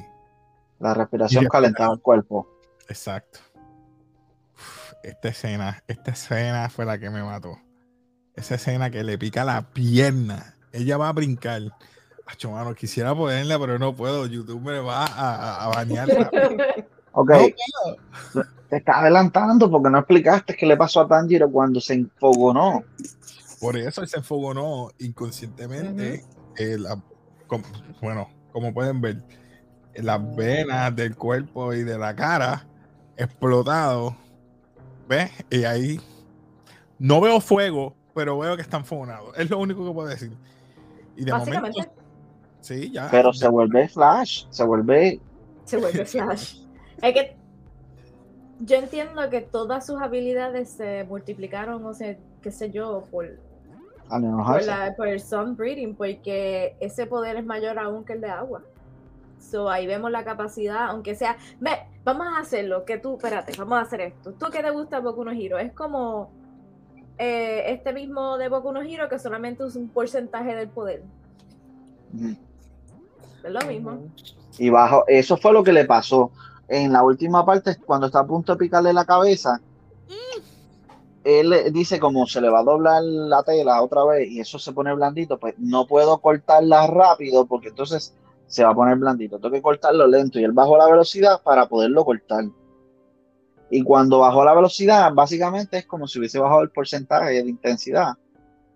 La 0.79 0.93
respiración 0.93 1.45
calentaba 1.47 1.93
el 1.93 1.99
cuerpo. 1.99 2.47
Exacto. 2.87 3.39
Uf, 4.53 4.93
esta 5.03 5.29
escena, 5.29 5.83
esta 5.87 6.11
escena 6.11 6.69
fue 6.69 6.85
la 6.85 6.99
que 6.99 7.09
me 7.09 7.23
mató. 7.23 7.57
Esa 8.35 8.55
escena 8.55 8.91
que 8.91 9.03
le 9.03 9.17
pica 9.17 9.43
la 9.43 9.63
pierna. 9.73 10.55
Ella 10.71 10.97
va 10.97 11.09
a 11.09 11.13
brincar. 11.13 11.61
Acho, 12.27 12.51
mano, 12.51 12.75
quisiera 12.75 13.15
ponerla, 13.15 13.57
pero 13.57 13.79
no 13.79 13.95
puedo. 13.95 14.25
YouTube 14.27 14.61
me 14.61 14.79
va 14.79 15.05
a, 15.05 15.65
a, 15.65 15.67
banear. 15.69 16.07
Ok, 17.19 17.31
No 18.35 18.43
te 18.69 18.75
estás 18.77 18.97
adelantando 18.97 19.71
porque 19.71 19.89
no 19.89 19.97
explicaste 19.97 20.55
qué 20.55 20.67
le 20.67 20.77
pasó 20.77 21.01
a 21.01 21.07
Tanjiro 21.07 21.49
cuando 21.49 21.81
se 21.81 21.95
enfogonó. 21.95 22.83
Por 23.59 23.75
eso 23.75 24.01
él 24.03 24.07
se 24.07 24.17
enfogonó 24.17 24.89
inconscientemente. 24.99 26.23
eh, 26.57 26.77
la- 26.77 27.01
com- 27.47 27.63
bueno, 28.03 28.29
como 28.51 28.71
pueden 28.71 29.01
ver, 29.01 29.23
las 29.95 30.35
venas 30.35 30.95
del 30.95 31.15
cuerpo 31.15 31.73
y 31.73 31.83
de 31.83 31.97
la 31.97 32.15
cara 32.15 32.67
explotado. 33.15 34.15
¿Ves? 35.09 35.31
Y 35.49 35.63
ahí 35.63 35.99
no 36.99 37.19
veo 37.19 37.39
fuego, 37.41 37.95
pero 38.13 38.37
veo 38.37 38.55
que 38.55 38.61
están 38.61 38.85
fogonados. 38.85 39.35
Es 39.39 39.49
lo 39.49 39.57
único 39.57 39.83
que 39.87 39.91
puedo 39.93 40.07
decir. 40.07 40.31
Y 41.15 41.23
de 41.25 41.31
Básicamente 41.31 41.79
momento, 41.79 42.01
sí, 42.67 42.91
ya. 42.91 43.07
Pero 43.09 43.31
ya- 43.31 43.39
se 43.39 43.47
vuelve 43.47 43.87
Flash, 43.87 44.45
se 44.49 44.63
vuelve 44.63 45.19
se 45.65 45.77
vuelve 45.77 46.05
Flash. 46.05 46.61
Es 47.01 47.13
que 47.13 47.35
yo 48.59 48.77
entiendo 48.77 49.29
que 49.29 49.41
todas 49.41 49.85
sus 49.85 50.01
habilidades 50.01 50.69
se 50.69 51.03
multiplicaron, 51.03 51.85
o 51.85 51.93
sea, 51.93 52.17
qué 52.41 52.51
sé 52.51 52.71
yo, 52.71 53.03
por, 53.11 53.25
al 54.09 54.21
por, 54.21 54.23
enojarse. 54.23 54.67
la, 54.67 54.95
por 54.95 55.07
el 55.07 55.19
sun 55.19 55.55
breathing, 55.55 55.95
porque 55.95 56.75
ese 56.79 57.05
poder 57.05 57.37
es 57.37 57.45
mayor 57.45 57.77
aún 57.77 58.03
que 58.03 58.13
el 58.13 58.21
de 58.21 58.29
agua. 58.29 58.63
So, 59.39 59.69
ahí 59.69 59.85
vemos 59.85 60.09
la 60.11 60.23
capacidad, 60.23 60.87
aunque 60.89 61.15
sea, 61.15 61.37
ve, 61.59 61.71
vamos 62.03 62.27
a 62.27 62.39
hacerlo, 62.39 62.83
que 62.83 62.97
tú, 62.97 63.15
espérate, 63.17 63.53
vamos 63.57 63.77
a 63.77 63.81
hacer 63.81 64.01
esto. 64.01 64.31
¿Tú 64.33 64.47
qué 64.51 64.63
te 64.63 64.71
gusta 64.71 64.99
Boku 64.99 65.23
no 65.23 65.31
Hero? 65.31 65.57
Es 65.59 65.71
como 65.73 66.29
eh, 67.17 67.63
este 67.67 67.93
mismo 67.93 68.37
de 68.37 68.49
Boku 68.49 68.71
no 68.71 68.81
Hero 68.81 69.07
que 69.07 69.19
solamente 69.19 69.63
usa 69.63 69.79
un 69.81 69.89
porcentaje 69.89 70.55
del 70.55 70.69
poder. 70.69 71.03
Ujú. 72.13 72.35
Es 73.47 73.53
lo 73.53 73.61
mismo. 73.61 73.97
Y 74.59 74.69
bajo, 74.69 75.05
eso 75.07 75.37
fue 75.37 75.53
lo 75.53 75.63
que 75.63 75.71
le 75.71 75.85
pasó. 75.85 76.31
En 76.67 76.91
la 76.91 77.03
última 77.03 77.45
parte, 77.45 77.77
cuando 77.77 78.07
está 78.07 78.19
a 78.19 78.27
punto 78.27 78.51
de 78.51 78.59
picarle 78.59 78.91
la 78.91 79.05
cabeza, 79.05 79.61
él 81.23 81.71
dice 81.71 81.99
como 81.99 82.25
se 82.25 82.41
le 82.41 82.49
va 82.49 82.59
a 82.59 82.63
doblar 82.63 83.03
la 83.03 83.43
tela 83.43 83.81
otra 83.81 84.05
vez 84.05 84.29
y 84.29 84.39
eso 84.39 84.59
se 84.59 84.71
pone 84.71 84.93
blandito, 84.93 85.37
pues 85.37 85.55
no 85.57 85.85
puedo 85.85 86.19
cortarla 86.19 86.87
rápido 86.87 87.45
porque 87.45 87.69
entonces 87.69 88.13
se 88.47 88.63
va 88.63 88.71
a 88.71 88.75
poner 88.75 88.97
blandito. 88.97 89.37
Tengo 89.37 89.53
que 89.53 89.61
cortarlo 89.61 90.07
lento 90.07 90.39
y 90.39 90.43
él 90.43 90.51
bajó 90.51 90.77
la 90.77 90.89
velocidad 90.89 91.41
para 91.41 91.67
poderlo 91.67 92.05
cortar. 92.05 92.45
Y 93.69 93.83
cuando 93.83 94.19
bajó 94.19 94.45
la 94.45 94.53
velocidad, 94.53 95.13
básicamente 95.13 95.77
es 95.77 95.85
como 95.85 96.07
si 96.07 96.19
hubiese 96.19 96.39
bajado 96.39 96.61
el 96.61 96.69
porcentaje 96.69 97.43
de 97.43 97.49
intensidad 97.49 98.13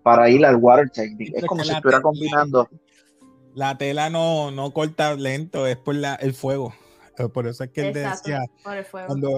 para 0.03 0.29
ir 0.29 0.45
al 0.45 0.57
water 0.57 0.89
technique. 0.89 1.37
Es 1.37 1.45
como 1.45 1.63
si 1.63 1.71
estuviera 1.71 2.01
combinando. 2.01 2.67
La 3.53 3.77
tela 3.77 4.10
no, 4.10 4.51
no 4.51 4.74
corta 4.74 5.13
lento, 5.15 5.67
es 5.67 5.77
por 5.77 5.96
la, 5.96 6.15
el 6.15 6.34
fuego. 6.34 6.74
Eh, 7.17 7.27
Por 7.27 7.48
eso 7.48 7.63
es 7.63 7.72
que 7.72 7.81
él 7.81 7.88
Exacto, 7.98 8.29
decía, 8.29 8.41
por 8.63 8.77
el 8.77 8.86
fuego. 8.86 9.08
cuando 9.08 9.29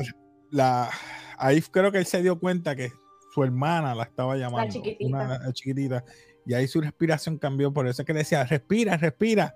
la 0.51 0.91
ahí 1.37 1.61
creo 1.61 1.91
que 1.91 1.97
él 1.97 2.05
se 2.05 2.21
dio 2.21 2.39
cuenta 2.39 2.75
que 2.75 2.91
su 3.33 3.43
hermana 3.43 3.95
la 3.95 4.03
estaba 4.03 4.37
llamando 4.37 4.71
chiquitita. 4.71 5.07
una 5.07 5.39
la 5.39 5.51
chiquitita 5.53 6.03
y 6.45 6.53
ahí 6.53 6.67
su 6.67 6.79
respiración 6.79 7.39
cambió 7.39 7.73
por 7.73 7.87
eso 7.87 8.03
es 8.03 8.05
que 8.05 8.13
decía 8.13 8.43
respira 8.43 8.95
respira 8.97 9.55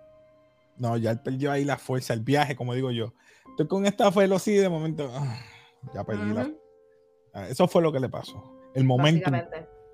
no 0.78 0.98
ya 0.98 1.12
él 1.12 1.20
perdió 1.22 1.52
ahí 1.52 1.64
la 1.66 1.78
fuerza 1.78 2.16
el 2.16 2.22
viaje 2.22 2.56
como 2.56 2.74
digo 2.74 2.90
yo 2.90 3.14
estoy 3.52 3.68
con 3.68 3.86
esta 3.86 4.10
velocidad 4.10 4.64
de 4.64 4.70
momento 4.70 5.12
ah, 5.14 5.40
ya 5.94 6.04
perdí 6.04 6.34
la- 6.34 6.42
Ujú, 6.42 6.60
ah, 7.36 7.48
eso 7.48 7.68
fue 7.68 7.84
lo 7.84 7.92
que 7.94 8.00
le 8.00 8.10
pasó 8.10 8.60
el 8.74 8.84
momentum 8.84 9.36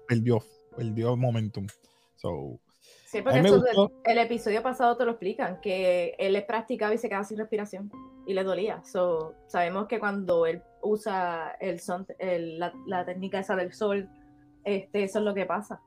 perdió 0.07 0.41
perdió 0.77 1.17
momentum 1.17 1.67
so 2.15 2.61
Sí, 3.05 3.19
a 3.19 3.23
porque 3.23 3.39
eso 3.39 3.57
gustó 3.59 3.91
el 4.05 4.17
episodio 4.17 4.63
pasado 4.63 4.97
te 4.97 5.05
lo 5.05 5.11
explican, 5.11 5.61
que 5.61 6.15
él 6.17 6.35
es 6.35 6.43
practicaba 6.45 6.93
y 6.93 6.97
se 6.97 7.07
quedaba 7.09 7.23
sin 7.23 7.37
respiración 7.37 7.91
y 8.25 8.33
le 8.33 8.43
dolía. 8.43 8.81
So, 8.83 9.35
sabemos 9.47 9.87
que 9.87 9.99
cuando 9.99 10.45
él 10.45 10.61
usa 10.81 11.51
el 11.59 11.79
son, 11.79 12.05
el- 12.19 12.59
la, 12.59 12.73
la 12.87 13.05
técnica 13.05 13.39
esa 13.39 13.55
del 13.55 13.73
sol, 13.73 14.09
este, 14.63 15.03
eso 15.03 15.19
es 15.19 15.25
lo 15.25 15.33
que 15.33 15.45
pasa. 15.45 15.79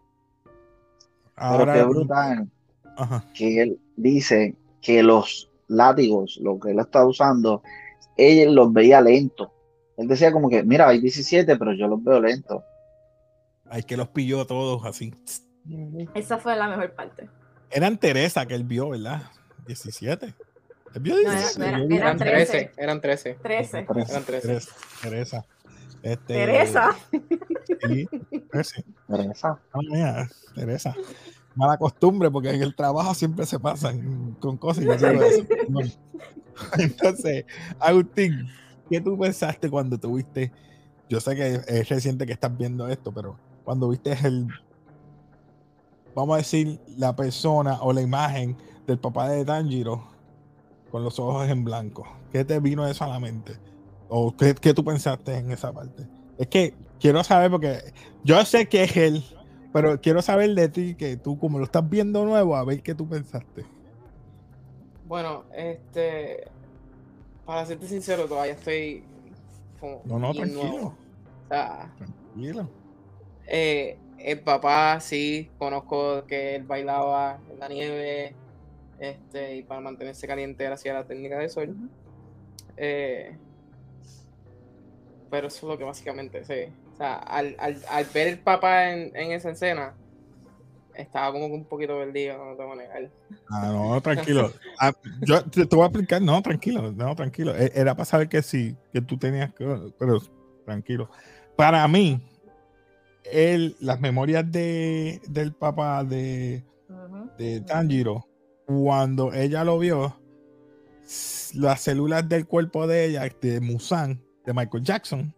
Pero 1.36 1.72
qué 1.72 1.82
brutal. 1.82 2.48
ajá, 2.96 3.24
que 3.34 3.62
él 3.62 3.80
dice 3.96 4.54
que 4.80 5.02
los 5.02 5.50
látigos, 5.68 6.38
lo 6.42 6.58
que 6.58 6.70
él 6.70 6.78
está 6.78 7.04
usando, 7.06 7.62
él 8.16 8.54
los 8.54 8.72
veía 8.72 9.00
lentos. 9.00 9.50
Él 9.96 10.08
decía 10.08 10.32
como 10.32 10.48
que, 10.48 10.62
mira, 10.62 10.88
hay 10.88 11.00
17, 11.00 11.56
pero 11.56 11.72
yo 11.74 11.88
los 11.88 12.02
veo 12.02 12.20
lentos. 12.20 12.62
hay 13.68 13.82
que 13.82 13.96
los 13.96 14.08
pilló 14.08 14.46
todos 14.46 14.84
así 14.84 15.12
Esa 16.14 16.38
fue 16.38 16.56
la 16.56 16.68
mejor 16.68 16.92
parte. 16.94 17.28
eran 17.70 17.98
Teresa 17.98 18.46
que 18.46 18.54
él 18.54 18.64
vio 18.64 18.90
verdad 18.90 19.22
17 19.66 20.34
él 20.94 21.02
vio 21.02 21.14
No, 21.14 21.20
era- 21.22 21.30
17 21.32 21.58
no 21.58 21.66
era- 21.66 21.78
vi 21.78 21.96
eran 21.96 21.98
Eran 21.98 22.18
13. 22.18 22.52
13, 22.52 22.72
eran 22.82 23.00
13. 23.00 23.34
13. 23.42 23.78
Eran 24.10 24.24
13. 24.24 24.46
Teresa, 24.48 24.74
Teresa. 25.02 25.44
Este, 26.02 26.34
Teresa. 26.34 26.96
Sí, 27.10 28.08
Teresa. 28.50 28.82
Teresa. 29.08 29.58
Ah, 29.72 29.78
mira, 29.90 30.28
Teresa. 30.54 30.94
Mala 31.56 31.76
costumbre, 31.78 32.30
porque 32.30 32.50
en 32.50 32.62
el 32.62 32.74
trabajo 32.76 33.12
siempre 33.14 33.44
se 33.46 33.58
pasan 33.58 34.36
con 34.40 34.56
cosas 34.56 34.84
y 34.84 34.88
eso. 34.90 35.06
Bueno. 35.68 35.90
Entonces, 36.78 37.44
Agustín, 37.80 38.46
¿qué 38.90 39.00
tú 39.00 39.18
pensaste 39.18 39.68
cuando 39.68 39.98
tuviste? 39.98 40.52
Yo 41.08 41.20
sé 41.20 41.34
que 41.34 41.60
es 41.66 41.88
reciente 41.88 42.26
que 42.26 42.32
estás 42.32 42.56
viendo 42.56 42.88
esto, 42.88 43.12
pero 43.12 43.38
cuando 43.64 43.88
viste 43.88 44.12
el, 44.24 44.46
vamos 46.16 46.34
a 46.34 46.38
decir, 46.38 46.80
la 46.96 47.14
persona 47.14 47.80
o 47.82 47.92
la 47.92 48.00
imagen 48.02 48.56
del 48.88 48.98
papá 48.98 49.28
de 49.28 49.44
Tanjiro 49.44 50.04
con 50.90 51.04
los 51.04 51.18
ojos 51.20 51.48
en 51.48 51.62
blanco, 51.64 52.06
¿qué 52.32 52.44
te 52.44 52.58
vino 52.58 52.86
eso 52.88 53.04
a 53.04 53.08
la 53.08 53.20
mente? 53.20 53.56
¿O 54.08 54.34
qué, 54.36 54.54
qué 54.54 54.74
tú 54.74 54.84
pensaste 54.84 55.36
en 55.36 55.50
esa 55.52 55.72
parte? 55.72 56.08
Es 56.38 56.48
que 56.48 56.74
quiero 56.98 57.22
saber, 57.22 57.50
porque 57.50 57.78
yo 58.24 58.44
sé 58.44 58.68
que 58.68 58.84
es 58.84 58.96
él, 58.96 59.24
pero 59.72 60.00
quiero 60.00 60.22
saber 60.22 60.54
de 60.54 60.68
ti, 60.68 60.94
que 60.94 61.16
tú 61.16 61.38
como 61.38 61.58
lo 61.58 61.64
estás 61.64 61.88
viendo 61.88 62.24
nuevo, 62.24 62.56
a 62.56 62.64
ver 62.64 62.82
qué 62.82 62.94
tú 62.94 63.08
pensaste. 63.08 63.64
Bueno, 65.06 65.44
este. 65.54 66.48
Para 67.44 67.64
serte 67.66 67.86
sincero, 67.86 68.26
todavía 68.26 68.54
estoy. 68.54 69.04
Como 69.78 70.00
No, 70.04 70.18
no, 70.18 70.32
tranquilo. 70.34 70.86
O 70.86 71.48
sea, 71.48 71.92
Tranquilo. 71.96 72.68
eh, 73.46 73.98
el 74.18 74.40
papá, 74.40 74.98
sí, 75.00 75.50
conozco 75.58 76.26
que 76.26 76.56
él 76.56 76.64
bailaba 76.64 77.40
en 77.50 77.58
la 77.58 77.68
nieve. 77.68 78.36
Este, 78.98 79.56
y 79.56 79.62
para 79.62 79.80
mantenerse 79.80 80.26
caliente 80.26 80.64
él 80.64 80.72
hacía 80.72 80.94
la 80.94 81.06
técnica 81.06 81.38
de 81.38 81.48
sol. 81.48 81.76
Eh, 82.76 83.36
pero 85.30 85.48
eso 85.48 85.66
es 85.66 85.70
lo 85.72 85.78
que 85.78 85.84
básicamente 85.84 86.44
sé. 86.44 86.72
O 86.92 86.96
sea, 86.96 87.16
al, 87.16 87.56
al, 87.58 87.82
al 87.90 88.04
ver 88.14 88.28
el 88.28 88.38
papá 88.38 88.90
en, 88.90 89.14
en 89.14 89.32
esa 89.32 89.50
escena, 89.50 89.94
estaba 90.94 91.32
como 91.32 91.48
que 91.48 91.54
un 91.54 91.66
poquito 91.66 91.98
perdido, 91.98 92.42
no 92.42 92.56
te 92.56 92.62
voy 92.62 92.72
a 92.72 92.82
negar. 92.82 93.10
Ah, 93.50 93.70
no, 93.72 94.00
tranquilo. 94.00 94.52
Ah, 94.78 94.92
yo 95.22 95.42
te, 95.42 95.64
te 95.64 95.74
voy 95.74 95.84
a 95.84 95.86
explicar, 95.86 96.20
no, 96.20 96.42
tranquilo, 96.42 96.92
no, 96.92 97.16
tranquilo. 97.16 97.56
E- 97.56 97.72
Era 97.74 97.94
para 97.94 98.04
saber 98.04 98.28
que 98.28 98.42
sí, 98.42 98.76
que 98.92 99.00
tú 99.00 99.16
tenías 99.16 99.54
que, 99.54 99.64
pero 99.98 100.18
tranquilo. 100.66 101.08
Para 101.56 101.88
mí, 101.88 102.20
él, 103.32 103.76
las 103.80 104.00
memorias 104.00 104.50
de, 104.50 105.20
del 105.28 105.52
papá 105.54 106.04
de, 106.04 106.64
Ujú. 106.88 107.30
de 107.38 107.60
Tanjiro, 107.62 108.26
cuando 108.66 109.32
ella 109.32 109.64
lo 109.64 109.78
vio, 109.78 110.18
las 111.54 111.80
células 111.82 112.28
del 112.28 112.46
cuerpo 112.46 112.86
de 112.86 113.04
ella, 113.06 113.28
de 113.40 113.60
Musan, 113.60 114.22
de 114.44 114.52
Michael 114.52 114.82
Jackson, 114.84 115.34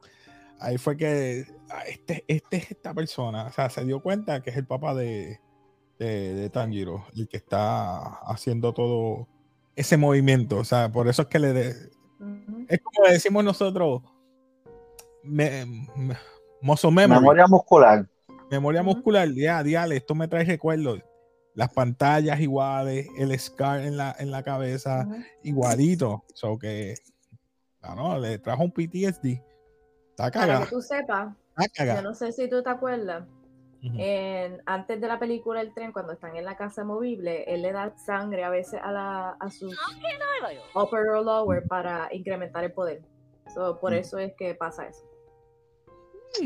ahí 0.60 0.78
fue 0.78 0.96
que 0.96 1.44
ah, 1.70 1.82
este, 1.86 2.24
este 2.26 2.56
es 2.56 2.70
esta 2.70 2.94
persona, 2.94 3.44
o 3.46 3.52
sea, 3.52 3.68
se 3.70 3.84
dio 3.84 4.00
cuenta 4.00 4.42
que 4.42 4.50
es 4.50 4.56
el 4.56 4.66
papá 4.66 4.94
de, 4.94 5.40
de, 5.98 6.34
de 6.34 6.50
Tanjiro, 6.50 7.04
el 7.14 7.28
que 7.28 7.36
está 7.36 7.98
haciendo 8.26 8.72
todo 8.72 9.28
ese 9.76 9.96
movimiento, 9.96 10.56
o 10.56 10.64
sea, 10.64 10.90
por 10.90 11.08
eso 11.08 11.22
es 11.22 11.28
que 11.28 11.38
le... 11.38 11.52
de- 11.52 11.90
Ujú. 12.20 12.66
es 12.68 12.80
como 12.80 13.06
decimos 13.08 13.44
nosotros, 13.44 14.02
me, 15.22 15.64
me- 15.96 16.16
muscle 16.60 16.90
memory 16.90 17.20
Memoria 17.20 17.46
muscular. 17.46 18.06
memoria 18.50 18.82
muscular, 18.82 19.28
ya, 19.32 19.62
diale, 19.62 19.96
esto 19.96 20.14
me 20.14 20.28
trae 20.28 20.44
recuerdos. 20.44 21.00
Las 21.54 21.72
pantallas 21.72 22.40
iguales, 22.40 23.08
el 23.18 23.36
scar 23.38 23.80
en 23.80 23.96
la, 23.96 24.14
en 24.18 24.30
la 24.30 24.42
cabeza, 24.42 25.06
Ujú. 25.08 25.22
igualito. 25.42 26.24
So 26.34 26.58
que, 26.58 26.94
no, 27.96 28.18
le 28.18 28.38
trajo 28.38 28.62
un 28.64 28.70
PTSD 28.70 29.40
Está 30.10 30.30
Para 30.30 30.60
que 30.60 30.66
tú 30.66 30.80
sepas, 30.80 31.34
Está 31.56 31.96
yo 31.96 32.02
no 32.02 32.14
sé 32.14 32.32
si 32.32 32.48
tú 32.48 32.62
te 32.62 32.70
acuerdas, 32.70 33.24
en, 33.82 34.60
antes 34.66 35.00
de 35.00 35.06
la 35.06 35.18
película 35.18 35.60
El 35.60 35.72
tren, 35.72 35.92
cuando 35.92 36.12
están 36.12 36.36
en 36.36 36.44
la 36.44 36.56
casa 36.56 36.84
movible, 36.84 37.44
él 37.46 37.62
le 37.62 37.72
da 37.72 37.96
sangre 37.96 38.42
a 38.44 38.50
veces 38.50 38.80
a, 38.82 38.90
la, 38.90 39.30
a 39.38 39.50
su 39.50 39.70
upper 40.74 41.08
o 41.10 41.22
lower 41.22 41.66
para 41.68 42.08
incrementar 42.12 42.64
el 42.64 42.72
poder. 42.72 43.02
So, 43.54 43.78
por 43.78 43.94
eso 43.94 44.18
es 44.18 44.34
que 44.36 44.54
pasa 44.54 44.86
eso. 44.86 45.07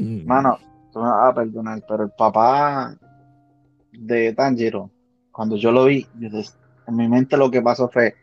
Mano, 0.01 0.59
tú 0.91 1.01
me 1.01 1.09
vas 1.09 1.31
a 1.31 1.35
perdonar, 1.35 1.83
pero 1.87 2.05
el 2.05 2.11
papá 2.13 2.95
de 3.93 4.35
Tanjiro, 4.35 4.93
cuando 5.31 5.57
yo 5.57 5.73
lo 5.73 5.85
vi, 5.87 6.07
yo 6.15 6.31
des- 6.31 6.59
en 6.87 6.97
mi 6.97 7.09
mente 7.09 7.37
lo 7.37 7.51
que 7.51 7.63
pasó 7.63 7.89
fue 7.91 8.15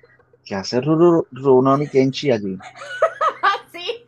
que 0.43 0.55
hace 0.55 0.81
Ru- 0.81 1.27
Rurouni 1.31 1.87
Kenshi 1.89 2.31
allí. 2.31 2.57
sí, 3.71 4.05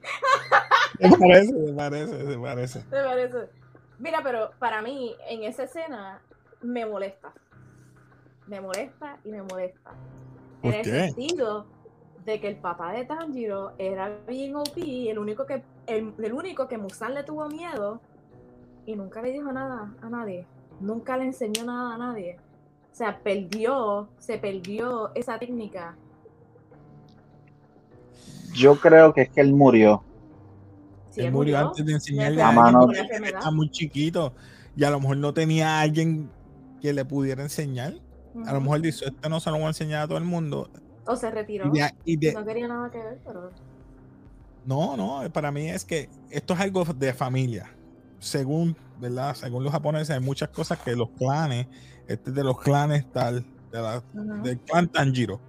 Me 0.99 1.09
parece, 1.17 1.53
me 1.53 1.73
parece, 1.73 2.13
me 2.23 2.37
parece. 2.37 2.85
me 2.91 3.03
parece. 3.03 3.49
Mira, 3.99 4.21
pero 4.23 4.51
para 4.59 4.81
mí, 4.81 5.15
en 5.27 5.43
esa 5.43 5.63
escena, 5.63 6.21
me 6.61 6.85
molesta. 6.85 7.33
Me 8.47 8.59
molesta 8.59 9.17
y 9.23 9.29
me 9.31 9.41
molesta. 9.43 9.91
¿Por 10.61 10.73
en 10.73 10.79
el 10.79 10.85
qué? 10.85 11.09
sentido 11.15 11.67
de 12.25 12.39
que 12.39 12.47
el 12.49 12.57
papá 12.57 12.91
de 12.93 13.05
Tanjiro 13.05 13.71
era 13.77 14.09
bien 14.27 14.55
OP, 14.55 15.09
el 15.09 15.17
único 15.17 15.45
que, 15.45 15.63
el, 15.97 16.13
el 16.23 16.33
único 16.33 16.67
que 16.67 16.77
Musan 16.77 17.13
le 17.13 17.23
tuvo 17.23 17.47
miedo 17.49 17.99
y 18.85 18.95
nunca 18.95 19.21
le 19.21 19.31
dijo 19.31 19.51
nada 19.51 19.93
a 20.01 20.09
nadie. 20.09 20.45
Nunca 20.79 21.17
le 21.17 21.25
enseñó 21.25 21.63
nada 21.65 21.95
a 21.95 21.97
nadie. 21.97 22.37
O 22.91 22.95
sea, 22.95 23.19
perdió, 23.19 24.09
se 24.17 24.37
perdió 24.37 25.11
esa 25.15 25.37
técnica. 25.39 25.95
Yo 28.53 28.75
creo 28.79 29.13
que 29.13 29.21
es 29.21 29.29
que 29.29 29.41
él 29.41 29.53
murió. 29.53 30.03
Sí, 31.09 31.21
él 31.21 31.27
él 31.27 31.31
murió 31.31 31.57
murió 31.57 31.69
antes 31.69 31.85
de 31.85 31.93
enseñarle 31.93 32.41
a 32.41 32.49
A 32.49 32.51
mano- 32.51 32.87
está 32.91 33.51
muy 33.51 33.69
chiquito 33.69 34.33
y 34.75 34.83
a 34.83 34.89
lo 34.89 34.99
mejor 34.99 35.17
no 35.17 35.33
tenía 35.33 35.77
a 35.79 35.81
alguien 35.81 36.29
que 36.81 36.93
le 36.93 37.05
pudiera 37.05 37.43
enseñar. 37.43 37.93
A 38.45 38.53
lo 38.53 38.61
mejor 38.61 38.79
dice, 38.81 39.05
esto 39.05 39.29
no 39.29 39.39
se 39.39 39.49
lo 39.51 39.57
voy 39.57 39.65
a 39.65 39.67
enseñar 39.69 40.03
a 40.03 40.07
todo 40.07 40.17
el 40.17 40.23
mundo. 40.23 40.69
O 41.05 41.15
se 41.15 41.29
retiró. 41.31 41.67
Y 41.67 41.79
de- 41.79 41.93
y 42.05 42.17
de- 42.17 42.33
No 42.33 42.45
quería 42.45 42.67
nada 42.67 42.89
que 42.89 42.97
ver, 42.97 43.19
pero. 43.25 43.49
No, 44.65 44.95
no, 44.95 45.31
para 45.31 45.51
mí 45.51 45.69
es 45.69 45.85
que 45.85 46.09
esto 46.29 46.53
es 46.53 46.59
algo 46.59 46.85
de 46.85 47.13
familia. 47.13 47.71
Según, 48.19 48.75
¿verdad? 48.99 49.35
Según 49.35 49.63
los 49.63 49.71
japoneses, 49.71 50.11
hay 50.11 50.19
muchas 50.19 50.49
cosas 50.49 50.77
que 50.79 50.95
los 50.95 51.09
clanes, 51.11 51.67
este 52.07 52.29
es 52.29 52.35
de 52.35 52.43
los 52.43 52.59
clanes 52.59 53.11
tal, 53.11 53.43
de 53.71 53.81
la- 53.81 54.03
del 54.43 54.59
clan 54.59 54.87
Tanjiro. 54.87 55.39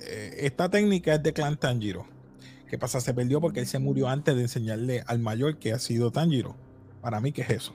Eh, 0.00 0.34
esta 0.40 0.68
técnica 0.68 1.14
es 1.14 1.22
de 1.22 1.32
clan 1.32 1.56
Tanjiro. 1.56 2.06
¿Qué 2.68 2.78
pasa? 2.78 3.00
Se 3.00 3.14
perdió 3.14 3.40
porque 3.40 3.60
él 3.60 3.66
se 3.66 3.78
murió 3.78 4.08
antes 4.08 4.34
de 4.34 4.42
enseñarle 4.42 5.04
al 5.06 5.20
mayor 5.20 5.58
que 5.58 5.72
ha 5.72 5.78
sido 5.78 6.10
Tanjiro. 6.10 6.56
Para 7.00 7.20
mí, 7.20 7.30
¿qué 7.30 7.42
es 7.42 7.50
eso? 7.50 7.74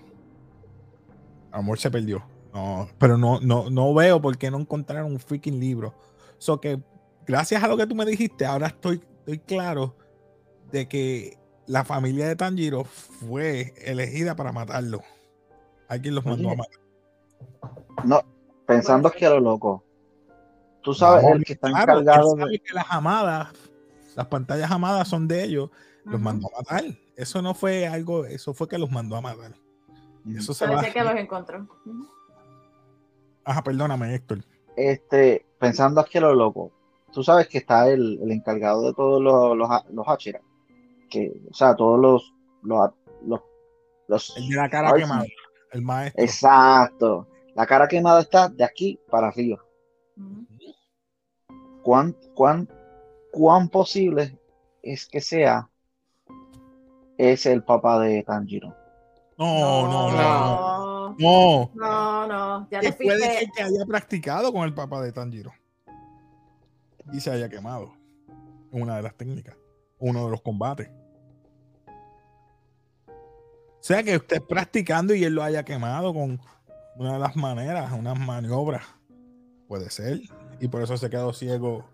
Amor 1.51 1.79
se 1.79 1.89
perdió. 1.89 2.23
No, 2.53 2.89
pero 2.97 3.17
no, 3.17 3.39
no, 3.39 3.69
no 3.69 3.93
veo 3.93 4.21
por 4.21 4.37
qué 4.37 4.51
no 4.51 4.59
encontraron 4.59 5.11
un 5.11 5.19
freaking 5.19 5.59
libro. 5.59 5.93
So 6.37 6.59
que 6.59 6.81
gracias 7.25 7.63
a 7.63 7.67
lo 7.67 7.77
que 7.77 7.85
tú 7.87 7.95
me 7.95 8.05
dijiste, 8.05 8.45
ahora 8.45 8.67
estoy, 8.67 9.01
estoy 9.19 9.39
claro 9.39 9.95
de 10.71 10.87
que 10.87 11.37
la 11.67 11.85
familia 11.85 12.27
de 12.27 12.35
Tanjiro 12.35 12.83
fue 12.83 13.73
elegida 13.77 14.35
para 14.35 14.51
matarlo. 14.51 15.01
Alguien 15.87 16.15
los 16.15 16.25
mandó 16.25 16.49
a 16.49 16.55
matar. 16.55 16.79
No, 18.05 18.21
pensando 18.65 19.11
que 19.11 19.25
a 19.25 19.31
lo 19.31 19.39
loco. 19.39 19.83
Tú 20.81 20.93
sabes, 20.93 21.23
No, 21.23 21.35
el 21.35 21.43
que 21.43 21.53
está 21.53 21.69
claro, 21.69 21.93
él 21.93 21.99
encargado 22.01 22.37
sabe 22.37 22.51
de. 22.51 22.59
que 22.59 22.73
las 22.73 22.85
amadas, 22.89 23.49
las 24.15 24.27
pantallas 24.27 24.71
amadas 24.71 25.07
son 25.07 25.27
de 25.27 25.43
ellos, 25.43 25.69
los 26.05 26.19
mandó 26.19 26.47
a 26.55 26.61
matar. 26.61 26.83
Eso 27.15 27.41
no 27.41 27.53
fue 27.53 27.85
algo, 27.85 28.25
eso 28.25 28.53
fue 28.53 28.67
que 28.67 28.77
los 28.77 28.89
mandó 28.89 29.15
a 29.15 29.21
matar. 29.21 29.53
Eso 30.35 30.53
se 30.53 30.65
va. 30.65 30.75
Parece 30.75 30.93
que 30.93 31.03
los 31.03 31.15
encontró. 31.15 31.67
Ajá, 33.43 33.63
perdóname, 33.63 34.13
Héctor. 34.15 34.43
Este, 34.75 35.45
pensando 35.59 36.01
aquí 36.01 36.17
a 36.17 36.21
lo 36.21 36.33
loco. 36.33 36.71
Tú 37.11 37.23
sabes 37.23 37.47
que 37.47 37.57
está 37.57 37.89
el, 37.89 38.19
el 38.21 38.31
encargado 38.31 38.83
de 38.83 38.93
todos 38.93 39.21
los, 39.21 39.57
los, 39.57 39.69
los 39.91 40.07
Hachira. 40.07 40.41
Que, 41.09 41.31
o 41.49 41.53
sea, 41.53 41.75
todos 41.75 41.99
los, 41.99 42.33
los, 42.63 42.91
los, 43.25 43.41
los- 44.07 44.37
El 44.37 44.49
de 44.49 44.55
la 44.55 44.69
cara 44.69 44.93
quemada, 44.93 45.25
el 45.71 45.81
maestro. 45.81 46.23
Exacto. 46.23 47.27
La 47.55 47.65
cara 47.65 47.87
quemada 47.87 48.21
está 48.21 48.47
de 48.49 48.63
aquí 48.63 48.99
para 49.09 49.27
arriba. 49.27 49.57
¿Cuán, 51.83 52.15
cuán, 52.35 52.69
cuán 53.31 53.69
posible 53.69 54.37
es 54.83 55.07
que 55.07 55.21
sea 55.21 55.69
ese 57.17 57.51
el 57.53 57.63
papá 57.63 57.99
de 57.99 58.23
Tanjiro? 58.23 58.75
No, 59.37 59.87
no, 59.87 60.11
no, 60.11 60.11
no. 60.11 61.09
No, 61.09 61.15
No. 61.17 61.71
no, 61.73 62.27
no. 62.27 62.67
Ya 62.69 62.79
Que 62.81 62.91
te 62.91 63.03
puede 63.03 63.19
ser 63.19 63.49
que 63.55 63.63
haya 63.63 63.85
practicado 63.87 64.51
con 64.53 64.63
el 64.63 64.73
papá 64.73 65.01
de 65.01 65.11
Tanjiro. 65.11 65.51
Y 67.11 67.19
se 67.19 67.31
haya 67.31 67.49
quemado. 67.49 67.93
Una 68.71 68.97
de 68.97 69.01
las 69.03 69.15
técnicas. 69.15 69.57
Uno 69.97 70.25
de 70.25 70.31
los 70.31 70.41
combates. 70.41 70.89
O 73.79 73.83
sea 73.83 74.03
que 74.03 74.15
usted 74.17 74.41
practicando 74.41 75.13
y 75.15 75.23
él 75.23 75.33
lo 75.33 75.43
haya 75.43 75.63
quemado 75.63 76.13
con 76.13 76.39
una 76.95 77.13
de 77.13 77.19
las 77.19 77.35
maneras, 77.35 77.91
unas 77.93 78.19
maniobras. 78.19 78.83
Puede 79.67 79.89
ser. 79.89 80.19
Y 80.59 80.67
por 80.67 80.81
eso 80.81 80.97
se 80.97 81.09
quedó 81.09 81.31
ciego. 81.33 81.85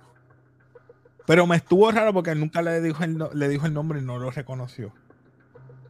Pero 1.28 1.45
me 1.48 1.56
estuvo 1.58 1.91
raro 1.91 2.13
porque 2.13 2.32
él 2.32 2.39
nunca 2.39 2.62
le 2.62 2.82
dijo 2.82 3.04
el, 3.04 3.17
no- 3.17 3.30
le 3.34 3.48
dijo 3.50 3.65
el 3.67 3.74
nombre 3.74 4.00
y 4.00 4.02
no 4.04 4.17
lo 4.17 4.32
reconoció. 4.32 4.93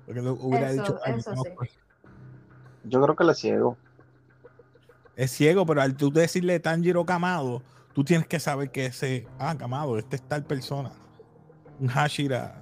Porque 0.05 0.21
lo 0.21 0.33
hubiera 0.33 0.71
Eso- 0.71 0.81
dicho, 0.81 0.99
"Ay, 1.05 1.13
yo 1.13 1.17
eso 1.19 1.29
conozco 1.31 1.65
sí. 1.65 1.71
Yo 2.83 3.01
creo 3.01 3.15
que 3.15 3.23
le 3.23 3.33
ciego. 3.33 3.77
es 5.15 5.31
ciego, 5.31 5.65
pero 5.65 5.81
al 5.81 5.95
tú 5.95 6.11
decirle 6.11 6.59
Tanjiro 6.59 7.05
Kamado, 7.05 7.63
tú 7.93 8.03
tienes 8.03 8.27
que 8.27 8.39
saber 8.39 8.69
que 8.69 8.87
ese, 8.87 9.25
ah, 9.39 9.55
Kamado, 9.57 9.97
este 9.97 10.17
es 10.17 10.21
tal 10.21 10.43
persona. 10.43 10.91
Un 11.79 11.87
Hashira 11.87 12.61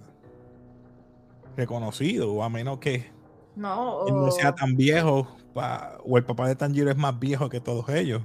reconocido, 1.57 2.31
o 2.33 2.43
a 2.43 2.49
menos 2.49 2.79
que 2.79 3.11
No, 3.55 4.07
él 4.07 4.13
no 4.13 4.23
o- 4.25 4.31
sea 4.31 4.53
tan 4.53 4.75
viejo, 4.75 5.27
pa- 5.53 5.97
o 6.05 6.17
el 6.17 6.23
papá 6.23 6.47
de 6.47 6.55
Tanjiro 6.55 6.89
es 6.89 6.97
más 6.97 7.19
viejo 7.19 7.49
que 7.49 7.59
todos 7.59 7.87
ellos. 7.89 8.21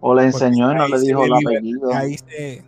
O 0.00 0.14
le 0.14 0.24
enseñó 0.24 0.72
y 0.72 0.74
no 0.76 0.88
le 0.88 1.00
dijo 1.00 1.24
el 1.24 1.32
apellido. 1.34 1.92
Ahí 1.94 2.16
se, 2.18 2.62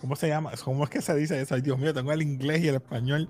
¿Cómo 0.00 0.14
se 0.14 0.28
llama? 0.28 0.52
¿Cómo 0.64 0.84
es 0.84 0.90
que 0.90 1.02
se 1.02 1.14
dice 1.16 1.40
eso? 1.40 1.54
Ay, 1.56 1.60
Dios 1.60 1.76
mío, 1.78 1.92
tengo 1.92 2.12
el 2.12 2.22
inglés 2.22 2.62
y 2.62 2.68
el 2.68 2.76
español. 2.76 3.28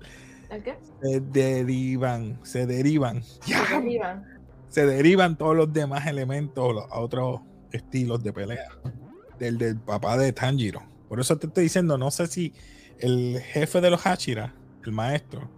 ¿El 0.51 0.63
qué? 0.63 0.75
Se 1.01 1.19
derivan, 1.19 2.39
se 2.43 2.65
derivan. 2.67 3.23
Se 3.23 3.55
derriban. 3.73 4.25
se 4.69 4.85
derivan 4.85 5.35
todos 5.37 5.55
los 5.55 5.73
demás 5.73 6.05
elementos 6.07 6.73
los- 6.75 6.85
a 6.91 6.99
otros 6.99 7.41
estilos 7.71 8.21
de 8.23 8.33
pelea 8.33 8.69
del 9.39 9.57
del 9.57 9.77
papá 9.77 10.15
de 10.17 10.31
Tanjiro. 10.31 10.81
Por 11.07 11.19
eso 11.19 11.37
te 11.37 11.47
estoy 11.47 11.63
diciendo, 11.63 11.97
no 11.97 12.11
sé 12.11 12.27
si 12.27 12.53
el 12.99 13.39
jefe 13.41 13.81
de 13.81 13.89
los 13.89 14.05
Hachira, 14.05 14.53
el 14.85 14.91
maestro, 14.91 15.49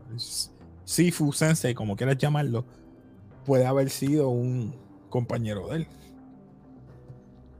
Sifu 0.91 1.31
Sensei, 1.31 1.73
como 1.73 1.95
quieras 1.95 2.17
llamarlo, 2.17 2.65
puede 3.45 3.65
haber 3.65 3.89
sido 3.89 4.27
un 4.27 4.75
compañero 5.09 5.69
de 5.69 5.77
él. 5.77 5.87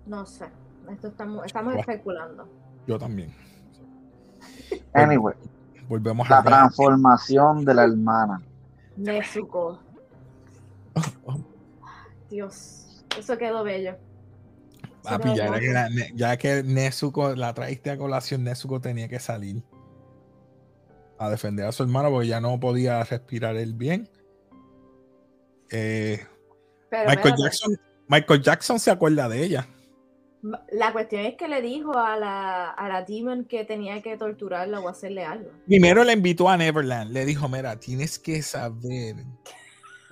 No 0.06 0.26
sé. 0.26 0.48
Esto 0.92 1.08
estamos, 1.08 1.46
estamos 1.46 1.74
Bueno. 1.74 1.80
especulando. 1.80 2.50
Yo 2.86 3.00
también. 3.00 3.34
Anyway, 4.94 5.34
Volvemos 5.88 6.30
la 6.30 6.40
a 6.40 6.44
transformación 6.44 7.64
de 7.64 7.74
la 7.74 7.84
hermana. 7.86 8.42
Nezuko. 8.98 9.80
Dios. 12.30 13.06
Eso 13.18 13.38
quedó 13.38 13.64
bello. 13.64 13.92
Eso 13.92 14.90
Papi, 15.04 15.24
quedó 15.24 15.36
ya, 15.36 15.46
era 15.48 15.60
que 15.60 15.68
la- 15.70 15.90
ya 16.16 16.38
que 16.38 16.64
Nezuko 16.64 17.34
la 17.36 17.54
traíste 17.54 17.92
a 17.92 17.98
colación, 17.98 18.44
Nezuko 18.44 18.82
tenía 18.82 19.08
que 19.08 19.20
salir 19.20 19.64
a 21.22 21.30
defender 21.30 21.68
a 21.68 21.72
su 21.72 21.84
hermano 21.84 22.10
porque 22.10 22.28
ya 22.28 22.42
no 22.42 22.60
podía 22.60 23.04
respirar 23.04 23.56
él 23.56 23.76
bien. 23.76 24.10
Eh, 25.70 26.20
Michael 26.92 27.18
espérate, 27.18 27.42
Jackson, 27.44 27.80
Michael 28.08 28.42
Jackson 28.42 28.80
se 28.80 28.90
acuerda 28.90 29.30
de 29.30 29.44
ella. 29.44 29.68
La 30.72 30.92
cuestión 30.92 31.22
es 31.22 31.36
que 31.36 31.48
le 31.48 31.62
dijo 31.62 31.96
a 31.96 32.18
la, 32.18 32.72
a 32.72 32.90
la 32.90 33.04
Demon 33.04 33.46
que 33.46 33.64
tenía 33.66 34.02
que 34.02 34.18
torturarla 34.18 34.80
o 34.80 34.90
hacerle 34.90 35.24
algo. 35.24 35.52
Primero 35.68 36.04
le 36.04 36.14
invitó 36.14 36.50
a 36.50 36.58
Neverland. 36.58 37.12
Le 37.12 37.24
dijo, 37.26 37.48
mira, 37.48 37.80
tienes 37.80 38.18
que 38.18 38.42
saber 38.42 39.18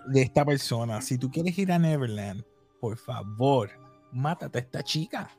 de 0.06 0.22
esta 0.22 0.46
persona. 0.46 1.02
Si 1.02 1.18
tú 1.18 1.32
quieres 1.32 1.58
ir 1.58 1.72
a 1.72 1.80
Neverland, 1.80 2.44
por 2.80 2.96
favor, 2.98 3.72
mátate 4.12 4.60
a 4.60 4.62
esta 4.62 4.84
chica. 4.84 5.32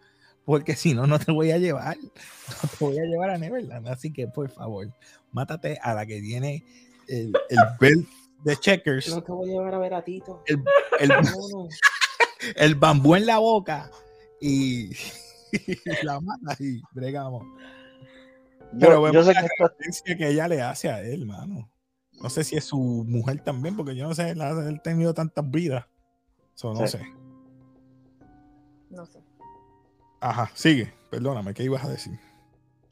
Porque 0.45 0.75
si 0.75 0.95
no, 0.95 1.07
no 1.07 1.19
te 1.19 1.31
voy 1.33 1.51
a 1.53 1.59
llevar. 1.59 1.97
No 1.99 2.69
te 2.79 2.85
voy 2.85 2.99
a 2.99 3.05
llevar 3.05 3.31
a 3.31 3.39
Neverland. 3.39 3.87
Así 3.89 4.13
que, 4.13 4.27
por 4.27 4.51
favor, 4.51 4.89
mátate 5.33 5.79
a 5.83 5.95
la 5.95 6.07
que 6.07 6.21
tiene 6.21 6.65
el, 7.09 7.33
el 7.49 7.59
belt 7.81 8.09
de 8.45 8.57
checkers, 8.57 9.09
No 9.15 9.23
te 9.23 9.33
voy 9.33 9.51
a 9.51 9.53
llevar 9.53 9.75
a 9.75 9.79
ver 9.79 9.95
a 9.95 10.03
Tito. 10.03 10.43
el, 10.47 10.63
el, 10.99 11.09
No, 11.09 11.23
no. 11.23 11.69
el 12.57 12.75
bambú 12.75 13.15
en 13.15 13.27
la 13.27 13.39
boca 13.39 13.91
y, 14.41 14.91
y 15.53 15.79
la 16.03 16.21
mata 16.21 16.57
y 16.59 16.81
bregamos. 16.93 17.45
Yo, 18.73 18.79
Pero 18.79 18.95
yo 18.95 19.03
vemos 19.03 19.27
sé 19.27 19.35
la 19.35 19.43
que 20.07 20.17
que 20.17 20.29
ella 20.29 20.49
le 20.49 20.63
hace 20.63 20.89
a 20.89 21.03
él, 21.03 21.27
mano. 21.27 21.71
No 22.23 22.31
sé 22.31 22.45
si 22.45 22.57
es 22.57 22.65
su 22.65 22.79
mujer 22.79 23.43
también, 23.43 23.77
porque 23.77 23.97
yo 23.97 24.07
no 24.09 24.15
sé, 24.15 24.31
él 24.31 24.41
ha 24.43 24.51
él 24.51 24.77
ha 24.79 24.83
tenido 24.83 25.13
tantas 25.15 25.49
vidas. 25.51 25.87
So, 26.55 26.73
no 26.75 26.87
Sí. 26.87 26.99
sé. 26.99 27.07
No 28.91 29.07
sé. 29.07 29.20
Ajá, 30.21 30.51
sigue. 30.55 30.93
Perdóname, 31.11 31.55
¿qué 31.55 31.65
ibas 31.65 31.85
a 31.85 31.89
decir? 31.89 32.19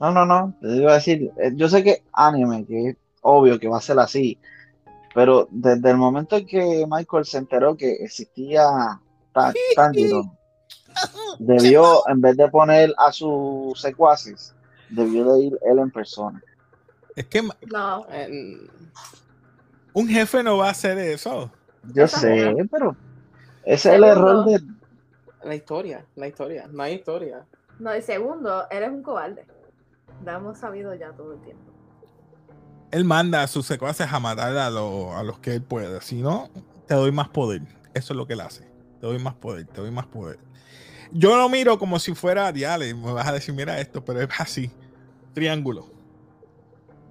No, 0.00 0.10
no, 0.12 0.24
no. 0.24 0.54
Te 0.60 0.68
iba 0.76 0.92
a 0.92 0.94
decir, 0.96 1.30
eh, 1.38 1.52
yo 1.54 1.68
sé 1.68 1.82
que 1.84 2.02
anime, 2.12 2.64
que 2.66 2.88
es 2.90 2.96
obvio 3.22 3.58
que 3.58 3.68
va 3.68 3.78
a 3.78 3.82
ser 3.82 3.98
así, 3.98 4.38
pero 5.14 5.48
desde 5.50 5.90
el 5.90 5.96
momento 5.96 6.36
en 6.36 6.46
que 6.46 6.86
Michael 6.88 7.24
se 7.24 7.38
enteró 7.38 7.76
que 7.76 7.92
existía 7.94 8.62
Ta- 9.32 9.52
Tanjiro, 9.76 10.32
debió, 11.38 12.08
en 12.08 12.20
vez 12.20 12.36
de 12.36 12.48
poner 12.48 12.94
a 12.96 13.12
sus 13.12 13.80
secuaces, 13.80 14.54
debió 14.88 15.32
de 15.34 15.40
ir 15.44 15.58
él 15.62 15.78
en 15.78 15.90
persona. 15.90 16.42
Es 17.14 17.26
que 17.26 17.42
No. 17.42 18.06
Un 19.92 20.08
jefe 20.08 20.42
no 20.42 20.58
va 20.58 20.68
a 20.68 20.70
hacer 20.70 20.96
eso. 20.98 21.50
Yo 21.92 22.06
sé, 22.06 22.54
pero 22.70 22.96
ese 23.64 23.88
es 23.90 23.94
el 23.96 24.04
error 24.04 24.44
de... 24.44 24.60
la 25.48 25.54
historia, 25.54 26.06
la 26.16 26.28
historia, 26.28 26.66
no 26.70 26.82
hay 26.82 26.94
historia. 26.94 27.46
No, 27.78 27.94
y 27.96 28.02
segundo, 28.02 28.68
eres 28.70 28.90
un 28.90 29.02
cobarde. 29.02 29.46
Lo 30.24 30.32
hemos 30.32 30.58
sabido 30.58 30.94
ya 30.94 31.12
todo 31.12 31.34
el 31.34 31.40
tiempo. 31.42 31.62
Él 32.90 33.04
manda 33.04 33.42
a 33.42 33.46
sus 33.46 33.66
secuaces 33.66 34.10
a 34.12 34.18
matar 34.18 34.56
a, 34.56 34.70
lo- 34.70 35.16
a 35.16 35.22
los 35.22 35.38
que 35.38 35.54
él 35.54 35.62
puede. 35.62 36.00
Si 36.00 36.20
no, 36.22 36.48
te 36.86 36.94
doy 36.94 37.12
más 37.12 37.28
poder. 37.28 37.62
Eso 37.94 38.12
es 38.12 38.16
lo 38.16 38.26
que 38.26 38.32
él 38.32 38.40
hace. 38.40 38.62
Te 39.00 39.06
doy 39.06 39.18
más 39.18 39.34
poder, 39.34 39.66
te 39.66 39.80
doy 39.80 39.90
más 39.90 40.06
poder. 40.06 40.38
Yo 41.12 41.36
lo 41.36 41.48
miro 41.48 41.78
como 41.78 41.98
si 41.98 42.14
fuera 42.14 42.50
Diale. 42.50 42.94
Me 42.94 43.12
vas 43.12 43.26
a 43.28 43.32
decir, 43.32 43.54
mira 43.54 43.78
esto, 43.80 44.04
pero 44.04 44.20
es 44.22 44.28
así. 44.40 44.70
Triángulo. 45.34 45.86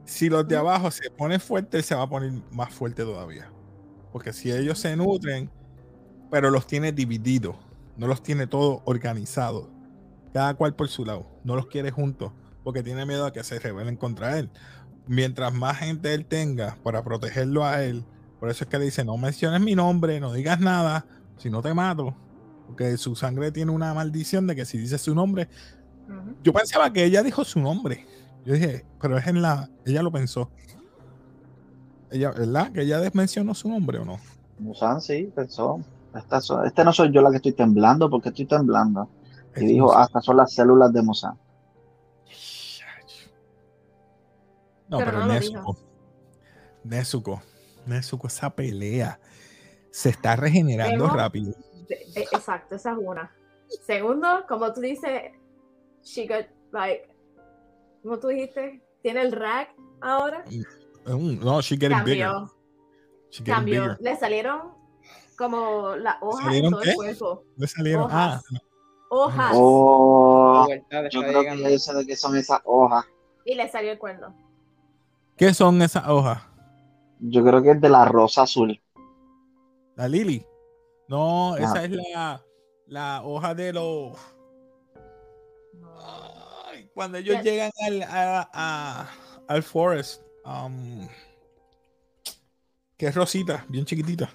Si 0.06 0.30
los 0.30 0.48
de 0.48 0.56
abajo 0.58 0.90
se 0.92 1.10
ponen 1.12 1.40
fuertes, 1.40 1.86
se 1.86 1.94
va 1.96 2.04
a 2.04 2.10
poner 2.10 2.32
más 2.52 2.74
fuerte 2.74 3.04
todavía. 3.04 3.50
Porque 4.12 4.34
si 4.34 4.52
ellos 4.52 4.80
se 4.80 4.96
nutren, 4.96 5.50
pero 6.32 6.50
los 6.50 6.66
tiene 6.66 6.92
divididos, 6.92 7.56
no 7.98 8.08
los 8.08 8.24
tiene 8.24 8.48
todos 8.48 8.82
organizados, 8.86 9.68
cada 10.34 10.54
cual 10.54 10.76
por 10.76 10.88
su 10.88 11.06
lado, 11.06 11.28
no 11.44 11.56
los 11.56 11.68
quiere 11.68 11.92
juntos, 11.92 12.32
porque 12.64 12.84
tiene 12.84 13.06
miedo 13.06 13.26
a 13.26 13.34
que 13.34 13.44
se 13.44 13.60
rebelen 13.60 13.96
contra 13.96 14.38
él. 14.38 14.50
Mientras 15.08 15.54
más 15.54 15.78
gente 15.78 16.14
él 16.14 16.26
tenga 16.26 16.78
para 16.84 17.04
protegerlo 17.04 17.66
a 17.66 17.84
él, 17.84 18.06
por 18.40 18.50
eso 18.50 18.64
es 18.64 18.70
que 18.70 18.78
le 18.78 18.86
dice, 18.86 19.04
no 19.04 19.18
menciones 19.18 19.62
mi 19.62 19.74
nombre, 19.74 20.20
no 20.20 20.34
digas 20.34 20.60
nada, 20.60 21.06
si 21.38 21.50
no 21.50 21.62
te 21.62 21.74
mato, 21.74 22.16
porque 22.68 22.98
su 22.98 23.16
sangre 23.16 23.52
tiene 23.52 23.72
una 23.72 23.94
maldición 23.94 24.46
de 24.48 24.56
que 24.56 24.66
si 24.66 24.78
dice 24.78 24.98
su 24.98 25.16
nombre, 25.16 25.48
yo 26.44 26.54
pensaba 26.54 26.92
que 26.94 27.04
ella 27.04 27.24
dijo 27.24 27.44
su 27.44 27.60
nombre, 27.60 28.06
yo 28.46 28.54
dije, 28.54 28.86
pero 29.02 29.18
es 29.18 29.28
en 29.28 29.42
la, 29.42 29.70
ella 29.86 30.04
lo 30.04 30.12
pensó, 30.12 30.52
ella, 32.12 32.32
¿verdad? 32.32 32.72
Que 32.72 32.82
ella 32.82 33.02
mencionó 33.14 33.54
su 33.54 33.70
nombre 33.70 34.00
o 34.00 34.06
no. 34.06 34.20
Musan 34.60 35.02
sí, 35.02 35.32
pensó, 35.36 35.82
"Esta 36.16 36.42
so- 36.42 36.64
este 36.64 36.84
no 36.84 36.92
soy 36.94 37.12
yo 37.12 37.22
la 37.22 37.30
que 37.32 37.38
estoy 37.38 37.54
temblando, 37.54 38.10
porque 38.10 38.30
estoy 38.30 38.46
temblando. 38.46 39.10
Y 39.56 39.62
Es 39.62 39.68
dijo, 39.68 39.92
un- 39.92 39.98
hasta 39.98 40.22
son 40.22 40.38
las 40.38 40.54
células 40.54 40.92
de 40.94 41.02
Musan. 41.02 41.38
No, 44.90 45.00
Pero 45.00 45.12
pero, 45.12 45.26
no 45.26 45.34
Nezuko, 45.34 45.78
Nezuko, 46.86 47.42
Nezuko, 47.86 48.28
esa 48.28 48.50
pelea 48.50 49.20
se 49.92 50.10
está 50.10 50.36
regenerando 50.38 51.06
Vemos- 51.06 51.14
rápido. 51.18 51.54
De- 51.90 52.06
exacto, 52.32 52.76
esa 52.76 52.92
es 52.94 52.98
una. 52.98 53.32
Segundo, 53.86 54.46
como 54.48 54.72
tú 54.72 54.80
dices, 54.80 55.34
she 56.04 56.26
got, 56.26 56.46
like, 56.72 57.10
como 58.02 58.18
tú 58.18 58.28
dijiste, 58.30 58.82
tiene 59.02 59.22
el 59.24 59.34
rack 59.34 59.70
ahora. 60.02 60.46
Es 60.48 61.14
un- 61.14 61.40
No, 61.40 61.62
she 61.62 61.76
getting 61.78 62.04
bigger. 62.06 62.28
Cambió, 62.28 62.54
She 63.30 63.38
getting 63.40 63.54
cambió. 63.54 63.82
bigger. 63.82 63.98
Le 64.02 64.16
salieron 64.16 64.72
como 65.38 65.96
las 65.96 66.16
hojas 66.22 66.40
en 66.42 66.46
¿Salieron 66.48 66.72
todo 66.72 66.82
qué? 66.82 66.90
el 66.90 66.96
cuerpo. 66.96 67.44
Le 67.58 67.68
salieron. 67.68 68.08
Ah, 68.12 68.42
Hojas. 68.50 68.62
Hojas. 69.10 69.52
Oh, 69.56 70.64
vuelta 70.66 71.10
yo 71.10 71.22
creo 71.22 71.42
que 71.44 71.72
yo 71.74 71.80
sé 71.80 71.94
de 71.94 72.06
qué 72.06 72.16
son 72.16 72.36
esas 72.36 72.60
hojas. 72.66 73.06
Y 73.46 73.56
le 73.56 73.70
salió 73.70 73.92
el 73.92 74.00
cuerno. 74.00 74.36
¿qué 75.38 75.54
son 75.54 75.82
esas 75.82 76.08
hojas? 76.08 76.42
Yo 77.20 77.44
creo 77.44 77.62
que 77.62 77.72
es 77.72 77.82
de 77.82 77.90
la 77.90 78.06
rosa 78.06 78.42
azul. 78.44 78.82
La 79.96 80.08
Lily. 80.08 80.46
No, 81.08 81.54
Ah. 81.54 81.60
esa 81.60 81.84
es 81.86 81.92
la, 81.92 82.44
la 82.88 83.22
hoja 83.24 83.56
de 83.56 83.72
los. 83.74 84.18
Ay, 86.66 86.90
cuando 86.94 87.18
ellos 87.18 87.42
llegan 87.44 87.72
al, 87.86 88.04
a- 88.04 88.50
a- 88.54 89.10
al 89.48 89.64
forest. 89.64 90.22
um, 90.46 91.08
que 92.98 93.08
es 93.08 93.16
rosita, 93.16 93.66
bien 93.70 93.86
chiquitita. 93.86 94.30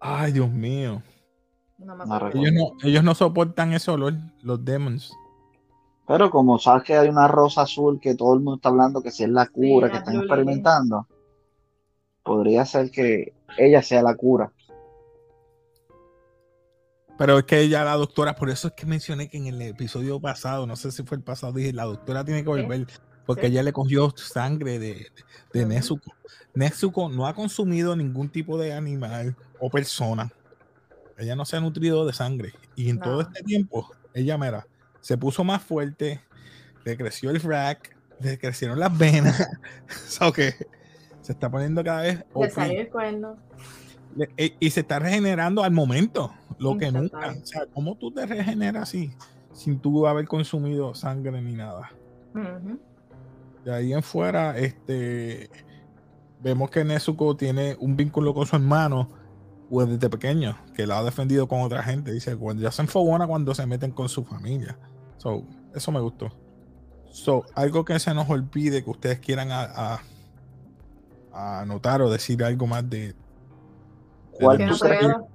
Ay, 0.00 0.32
Dios 0.32 0.50
mío. 0.50 1.02
No 1.78 1.96
me. 1.96 2.04
Ellos 2.34 2.52
no, 2.52 2.72
ellos 2.82 3.04
no 3.04 3.14
soportan 3.14 3.72
ese 3.72 3.90
olor, 3.90 4.14
los 4.42 4.64
demons. 4.64 5.12
Pero 6.06 6.30
como 6.30 6.58
sabes 6.58 6.82
que 6.82 6.96
hay 6.96 7.08
una 7.08 7.28
rosa 7.28 7.62
azul 7.62 8.00
que 8.00 8.14
todo 8.14 8.34
el 8.34 8.40
mundo 8.40 8.56
está 8.56 8.68
hablando 8.70 9.02
que 9.02 9.12
si 9.12 9.22
es 9.22 9.30
la 9.30 9.46
cura, 9.46 9.90
que 9.90 9.98
están 9.98 10.16
experimentando, 10.16 11.06
podría 12.24 12.64
ser 12.66 12.90
que 12.90 13.32
ella 13.56 13.80
sea 13.82 14.02
la 14.02 14.16
cura. 14.16 14.52
Pero 17.16 17.38
es 17.38 17.44
que 17.44 17.60
ella, 17.60 17.84
la 17.84 17.96
doctora, 17.96 18.34
por 18.34 18.48
eso 18.50 18.68
es 18.68 18.74
que 18.74 18.86
mencioné 18.86 19.28
que 19.28 19.36
en 19.36 19.46
el 19.46 19.60
episodio 19.62 20.18
pasado, 20.20 20.66
no 20.66 20.74
sé 20.74 20.90
si 20.90 21.02
fue 21.02 21.18
el 21.18 21.22
pasado, 21.22 21.52
dije, 21.52 21.72
la 21.72 21.84
doctora 21.84 22.24
tiene 22.24 22.42
que 22.42 22.48
volver, 22.48 22.86
porque 23.26 23.42
Sí. 23.42 23.52
ella 23.52 23.62
le 23.62 23.72
cogió 23.72 24.10
sangre 24.16 24.78
de, 24.78 24.94
de, 25.52 25.60
de. 25.60 25.66
Nezuko. 25.66 26.12
Nezuko 26.54 27.08
no 27.08 27.26
ha 27.26 27.34
consumido 27.34 27.94
ningún 27.96 28.28
tipo 28.28 28.58
de 28.58 28.72
animal 28.72 29.36
o 29.58 29.70
persona. 29.70 30.32
Ella 31.18 31.36
no 31.36 31.44
se 31.44 31.56
ha 31.56 31.60
nutrido 31.60 32.06
de 32.06 32.12
sangre. 32.12 32.52
Y 32.76 32.88
en 32.90 32.98
todo 32.98 33.14
No. 33.14 33.20
este 33.20 33.42
tiempo, 33.42 33.90
ella, 34.14 34.36
mira, 34.38 34.66
se 35.00 35.16
puso 35.18 35.44
más 35.44 35.62
fuerte, 35.62 36.20
le 36.84 36.96
creció 36.96 37.30
el 37.30 37.40
rack, 37.40 37.94
le 38.20 38.38
crecieron 38.38 38.78
las 38.80 38.96
venas. 38.96 39.46
so 40.08 40.32
que 40.32 40.54
se 41.20 41.32
está 41.32 41.50
poniendo 41.50 41.84
cada 41.84 42.02
vez 42.02 42.24
Le 42.34 42.50
salió 42.50 42.80
el 42.80 42.88
cuerno. 42.88 43.36
Le- 44.16 44.30
e- 44.36 44.56
y 44.58 44.70
se 44.70 44.80
está 44.80 44.98
regenerando 44.98 45.62
al 45.62 45.70
momento, 45.72 46.34
lo 46.58 46.76
que 46.76 46.90
nunca. 46.90 47.34
O 47.40 47.46
sea, 47.46 47.66
¿cómo 47.72 47.96
tú 47.96 48.10
te 48.10 48.26
regeneras 48.26 48.84
así 48.84 49.12
sin 49.52 49.78
tú 49.78 50.06
haber 50.06 50.26
consumido 50.26 50.94
sangre 50.94 51.40
ni 51.42 51.52
nada? 51.54 51.92
De 53.64 53.74
ahí 53.74 53.92
en 53.92 54.02
fuera, 54.02 54.56
este, 54.58 55.50
vemos 56.42 56.70
que 56.70 56.84
Nezuko 56.84 57.36
tiene 57.36 57.76
un 57.80 57.96
vínculo 57.96 58.32
con 58.34 58.46
su 58.46 58.56
hermano 58.56 59.08
pues, 59.68 59.88
desde 59.88 60.08
pequeño, 60.10 60.56
que 60.74 60.86
la 60.86 60.98
ha 60.98 61.04
defendido 61.04 61.46
con 61.48 61.60
otra 61.60 61.82
gente. 61.82 62.12
Dice, 62.12 62.36
cuando 62.36 62.62
ya 62.62 62.70
se 62.72 62.82
enfogona 62.82 63.26
cuando 63.26 63.54
se 63.54 63.66
meten 63.66 63.90
con 63.92 64.08
su 64.08 64.24
familia. 64.24 64.76
So, 65.18 65.44
eso 65.74 65.92
me 65.92 66.00
gustó. 66.00 66.28
So, 67.10 67.44
algo 67.54 67.84
que 67.84 67.98
se 67.98 68.14
nos 68.14 68.28
olvide 68.30 68.82
que 68.84 68.90
ustedes 68.90 69.18
quieran 69.20 69.50
a, 69.52 69.62
a- 69.64 70.00
a 71.32 71.60
anotar 71.60 72.02
o 72.02 72.10
decir 72.10 72.42
algo 72.42 72.66
más 72.66 72.88
de... 72.90 73.14
¿Cuál 74.32 74.58
de 74.58 74.66
no 74.66 74.72
tú 74.76 74.84
crees? 74.84 75.00
puedo. 75.02 75.28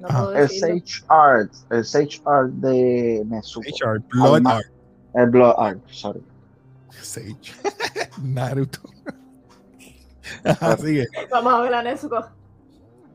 No 0.00 0.08
Ajá. 0.08 0.18
puedo 0.24 0.32
El 0.36 0.48
decirlo. 0.48 0.78
Sage 0.80 1.04
Art, 1.08 1.52
el 1.70 1.84
Sage 1.84 2.22
Art 2.24 2.48
de 2.54 3.22
Nezuko. 3.26 3.64
Sage 3.64 3.84
Art, 3.88 4.04
Blood 4.10 4.46
Art. 4.46 4.66
El 5.14 5.30
Blood 5.30 5.54
Art, 5.58 5.78
sorry. 5.90 6.22
Sage. 7.00 7.52
Naruto. 8.22 8.80
Ajá, 10.44 10.76
sigue. 10.76 11.06
Vamos 11.30 11.52
a 11.54 11.60
ver 11.60 11.74
a 11.74 11.82
Nezuko. 11.82 12.24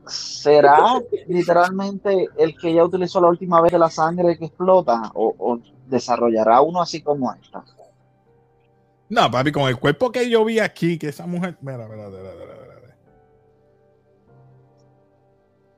¿Será 0.06 0.94
literalmente 1.26 2.28
el 2.38 2.56
que 2.56 2.72
ya 2.72 2.84
utilizó 2.84 3.20
la 3.20 3.28
última 3.28 3.60
vez 3.60 3.72
de 3.72 3.78
la 3.78 3.90
sangre 3.90 4.38
que 4.38 4.46
explota? 4.46 5.10
¿O, 5.14 5.34
o 5.38 5.60
desarrollará 5.86 6.60
uno 6.62 6.80
así 6.80 7.02
como 7.02 7.32
esta? 7.34 7.64
No, 9.10 9.30
papi, 9.30 9.52
con 9.52 9.68
el 9.68 9.78
cuerpo 9.78 10.10
que 10.12 10.28
yo 10.28 10.44
vi 10.44 10.58
aquí, 10.60 10.98
que 10.98 11.08
esa 11.08 11.26
mujer. 11.26 11.56
Mira, 11.60 11.86
mira, 11.88 12.08
mira, 12.08 12.08
mira, 12.10 12.34
mira, 12.34 12.54
mira. 12.82 12.96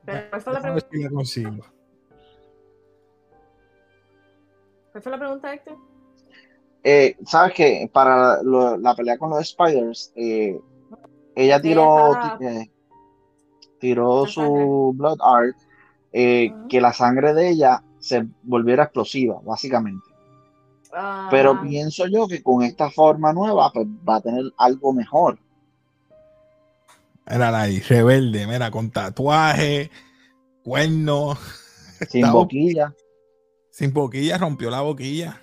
Pero 0.05 0.31
¿cuál 0.31 0.40
fue 0.43 0.53
la 0.53 0.61
pregunta? 0.61 0.87
si 0.90 1.03
la 1.03 1.11
consigo. 1.11 1.51
¿Cuál 4.93 5.03
fue 5.03 5.12
la 5.12 5.19
pregunta, 5.19 5.55
Héctor? 5.55 5.77
Eh, 6.83 7.16
¿Sabes 7.27 7.55
que 7.55 7.90
Para 7.93 8.43
lo- 8.43 8.77
la 8.77 8.95
pelea 8.95 9.19
con 9.19 9.31
los 9.31 9.49
Spiders, 9.49 10.12
eh, 10.16 10.59
ella 11.44 11.61
tiró, 11.61 12.12
eh, 12.40 12.70
tiró 13.79 14.24
La 14.24 14.31
su. 14.31 14.92
Blood 14.96 15.18
Art, 15.22 15.57
eh, 16.12 16.53
que 16.68 16.81
la 16.81 16.92
sangre 16.92 17.35
de 17.35 17.50
ella 17.50 17.83
se 17.98 18.26
volviera 18.42 18.85
explosiva, 18.85 19.40
básicamente. 19.42 20.07
Pero 21.31 21.61
pienso 21.62 22.07
yo 22.09 22.26
que 22.26 22.42
con 22.42 22.62
esta 22.62 22.90
forma 22.90 23.33
nueva, 23.33 23.70
pues 23.72 23.87
va 24.09 24.16
a 24.16 24.20
tener 24.20 24.44
algo 24.57 24.92
mejor. 24.92 25.38
Mírala 27.31 27.62
ahí, 27.62 27.79
rebelde, 27.81 28.46
mira, 28.46 28.72
con 28.72 28.90
tatuaje, 28.90 29.90
cuerno, 30.64 31.37
Sin 32.09 32.24
Está 32.24 32.33
boquilla. 32.33 32.94
sin 33.70 33.92
boquilla, 33.92 34.38
rompió 34.38 34.70
la 34.70 34.81
boquilla. 34.81 35.40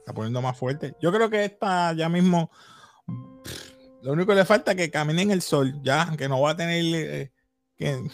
Está 0.00 0.12
poniendo 0.12 0.42
más 0.42 0.58
fuerte. 0.58 0.94
Yo 1.00 1.12
creo 1.12 1.30
que 1.30 1.44
esta 1.44 1.92
ya 1.92 2.08
mismo 2.08 2.50
Lo 4.08 4.14
único 4.14 4.32
que 4.32 4.36
le 4.36 4.46
falta 4.46 4.70
es 4.70 4.76
que 4.78 4.90
camine 4.90 5.20
en 5.20 5.30
el 5.32 5.42
sol, 5.42 5.82
ya, 5.82 6.10
que 6.16 6.30
no 6.30 6.40
va 6.40 6.52
a 6.52 6.56
tener. 6.56 6.82
eh, 6.94 7.30
que 7.76 8.08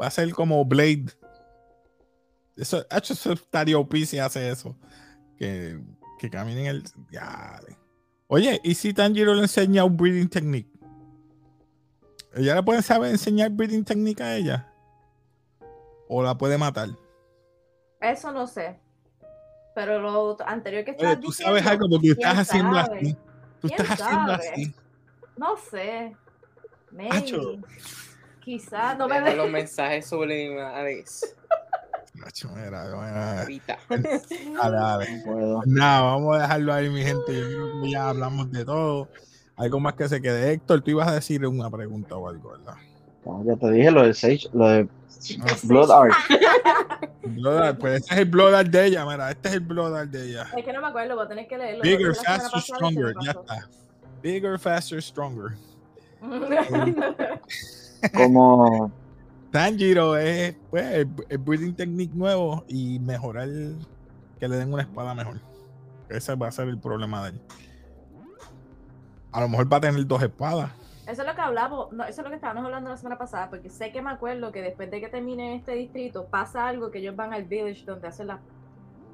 va 0.00 0.06
a 0.06 0.10
ser 0.12 0.30
como 0.30 0.64
Blade. 0.64 1.06
Eso, 2.56 2.86
hecho, 2.88 3.12
eso 3.12 3.32
estaría 3.32 3.76
OP 3.78 3.96
si 4.06 4.20
hace 4.20 4.48
eso. 4.48 4.76
Que, 5.36 5.80
que 6.20 6.30
camine 6.30 6.60
en 6.60 6.66
el. 6.68 6.84
Ya. 7.10 7.60
Oye, 8.28 8.60
¿y 8.62 8.76
si 8.76 8.94
Tanjiro 8.94 9.34
le 9.34 9.42
enseña 9.42 9.84
un 9.84 9.96
breathing 9.96 10.28
technique? 10.28 10.70
¿Ella 12.36 12.54
le 12.54 12.62
puede 12.62 12.80
saber 12.80 13.10
enseñar 13.10 13.50
breathing 13.50 13.84
technique 13.84 14.22
a 14.22 14.36
ella? 14.36 14.72
¿O 16.08 16.22
la 16.22 16.38
puede 16.38 16.58
matar? 16.58 16.90
Eso 18.00 18.30
no 18.30 18.46
sé. 18.46 18.78
Pero 19.74 19.98
lo 19.98 20.36
anterior 20.46 20.84
que 20.84 20.92
Oye, 20.92 21.08
estás 21.08 21.20
tú 21.20 21.32
sabes 21.32 21.64
diciendo, 21.64 21.70
algo 21.70 21.88
porque 21.90 22.08
tú 22.10 22.14
¿quién 22.14 22.28
estás 22.28 22.38
haciendo 22.38 22.78
así. 22.78 23.16
Tú 23.60 23.68
¿Quién 23.68 23.80
estás 23.80 24.00
haciendo 24.00 24.32
así. 24.32 24.74
No 25.42 25.56
sé. 25.56 26.14
Maybe. 26.92 27.16
Acho. 27.16 27.56
Quizás 28.44 28.96
no 28.96 29.08
me 29.08 29.20
de... 29.20 29.34
los 29.34 29.50
mensajes 29.50 30.06
subliminales. 30.06 31.34
Nacho, 32.14 32.48
mira, 32.50 32.84
mira. 32.84 33.40
Ahorita. 33.40 33.78
Dale, 33.88 34.76
dale. 34.76 35.22
Puedo. 35.24 35.62
Nada, 35.66 36.02
vamos 36.02 36.36
a 36.36 36.42
dejarlo 36.42 36.72
ahí, 36.72 36.88
mi 36.90 37.02
gente. 37.02 37.34
Yo 37.36 37.46
creo 37.48 37.82
que 37.82 37.90
ya 37.90 38.10
hablamos 38.10 38.52
de 38.52 38.64
todo. 38.64 39.08
Algo 39.56 39.80
más 39.80 39.94
que 39.94 40.08
se 40.08 40.22
quede. 40.22 40.52
Héctor, 40.52 40.80
tú 40.80 40.92
ibas 40.92 41.08
a 41.08 41.14
decir 41.14 41.44
una 41.44 41.68
pregunta 41.68 42.14
o 42.14 42.28
algo, 42.28 42.50
¿verdad? 42.50 42.74
No, 43.24 43.44
ya 43.44 43.56
te 43.56 43.68
dije 43.72 43.90
lo 43.90 44.02
del 44.02 44.14
Sage, 44.14 44.48
lo 44.52 44.68
de 44.68 44.88
Ah, 45.40 45.56
Blood 45.64 45.90
Art. 45.90 46.14
Blood 47.22 47.58
Art, 47.58 47.78
pues 47.80 48.00
este 48.00 48.14
es 48.14 48.20
el 48.20 48.26
Blood 48.26 48.54
Art 48.54 48.68
de 48.68 48.86
ella, 48.86 49.06
mira, 49.06 49.30
este 49.30 49.48
es 49.48 49.54
el 49.54 49.60
Blood 49.60 49.96
Art 49.96 50.10
de 50.10 50.30
ella. 50.30 50.46
Es 50.56 50.64
que 50.64 50.72
no 50.72 50.80
me 50.80 50.88
acuerdo, 50.88 51.14
voy 51.14 51.24
a 51.24 51.28
tener 51.28 51.46
que 51.46 51.58
leerlo. 51.58 51.78
lo 51.78 51.82
Bigger, 51.82 52.14
faster, 52.14 52.60
stronger, 52.60 53.14
ya 53.22 53.30
está. 53.30 53.68
Bigger, 54.22 54.58
faster, 54.58 55.02
stronger. 55.02 55.56
Como 58.14 58.90
Tanjiro 59.50 60.16
es 60.16 60.54
pues, 60.70 60.84
el, 60.86 61.08
el 61.28 61.38
breathing 61.38 61.74
technique 61.74 62.14
nuevo 62.14 62.64
y 62.68 62.98
mejorar 63.00 63.48
que 64.38 64.48
le 64.48 64.56
den 64.56 64.72
una 64.72 64.82
espada 64.82 65.14
mejor. 65.14 65.40
Ese 66.08 66.34
va 66.34 66.48
a 66.48 66.50
ser 66.50 66.68
el 66.68 66.78
problema 66.78 67.22
de 67.24 67.30
él. 67.30 67.40
A 69.32 69.40
lo 69.40 69.48
mejor 69.48 69.72
va 69.72 69.78
a 69.78 69.80
tener 69.80 70.06
dos 70.06 70.22
espadas. 70.22 70.70
Eso 71.06 71.22
es 71.22 71.28
lo 71.28 71.34
que 71.34 71.40
hablamos, 71.40 71.92
no, 71.92 72.04
eso 72.04 72.20
es 72.20 72.24
lo 72.24 72.30
que 72.30 72.36
estábamos 72.36 72.64
hablando 72.64 72.88
la 72.88 72.96
semana 72.96 73.18
pasada, 73.18 73.50
porque 73.50 73.68
sé 73.68 73.90
que 73.90 74.00
me 74.00 74.10
acuerdo 74.10 74.52
que 74.52 74.62
después 74.62 74.88
de 74.90 75.00
que 75.00 75.08
termine 75.08 75.56
este 75.56 75.72
distrito 75.72 76.26
pasa 76.26 76.68
algo 76.68 76.92
que 76.92 76.98
ellos 76.98 77.16
van 77.16 77.34
al 77.34 77.44
village 77.44 77.84
donde 77.84 78.06
hacen 78.06 78.28
las 78.28 78.38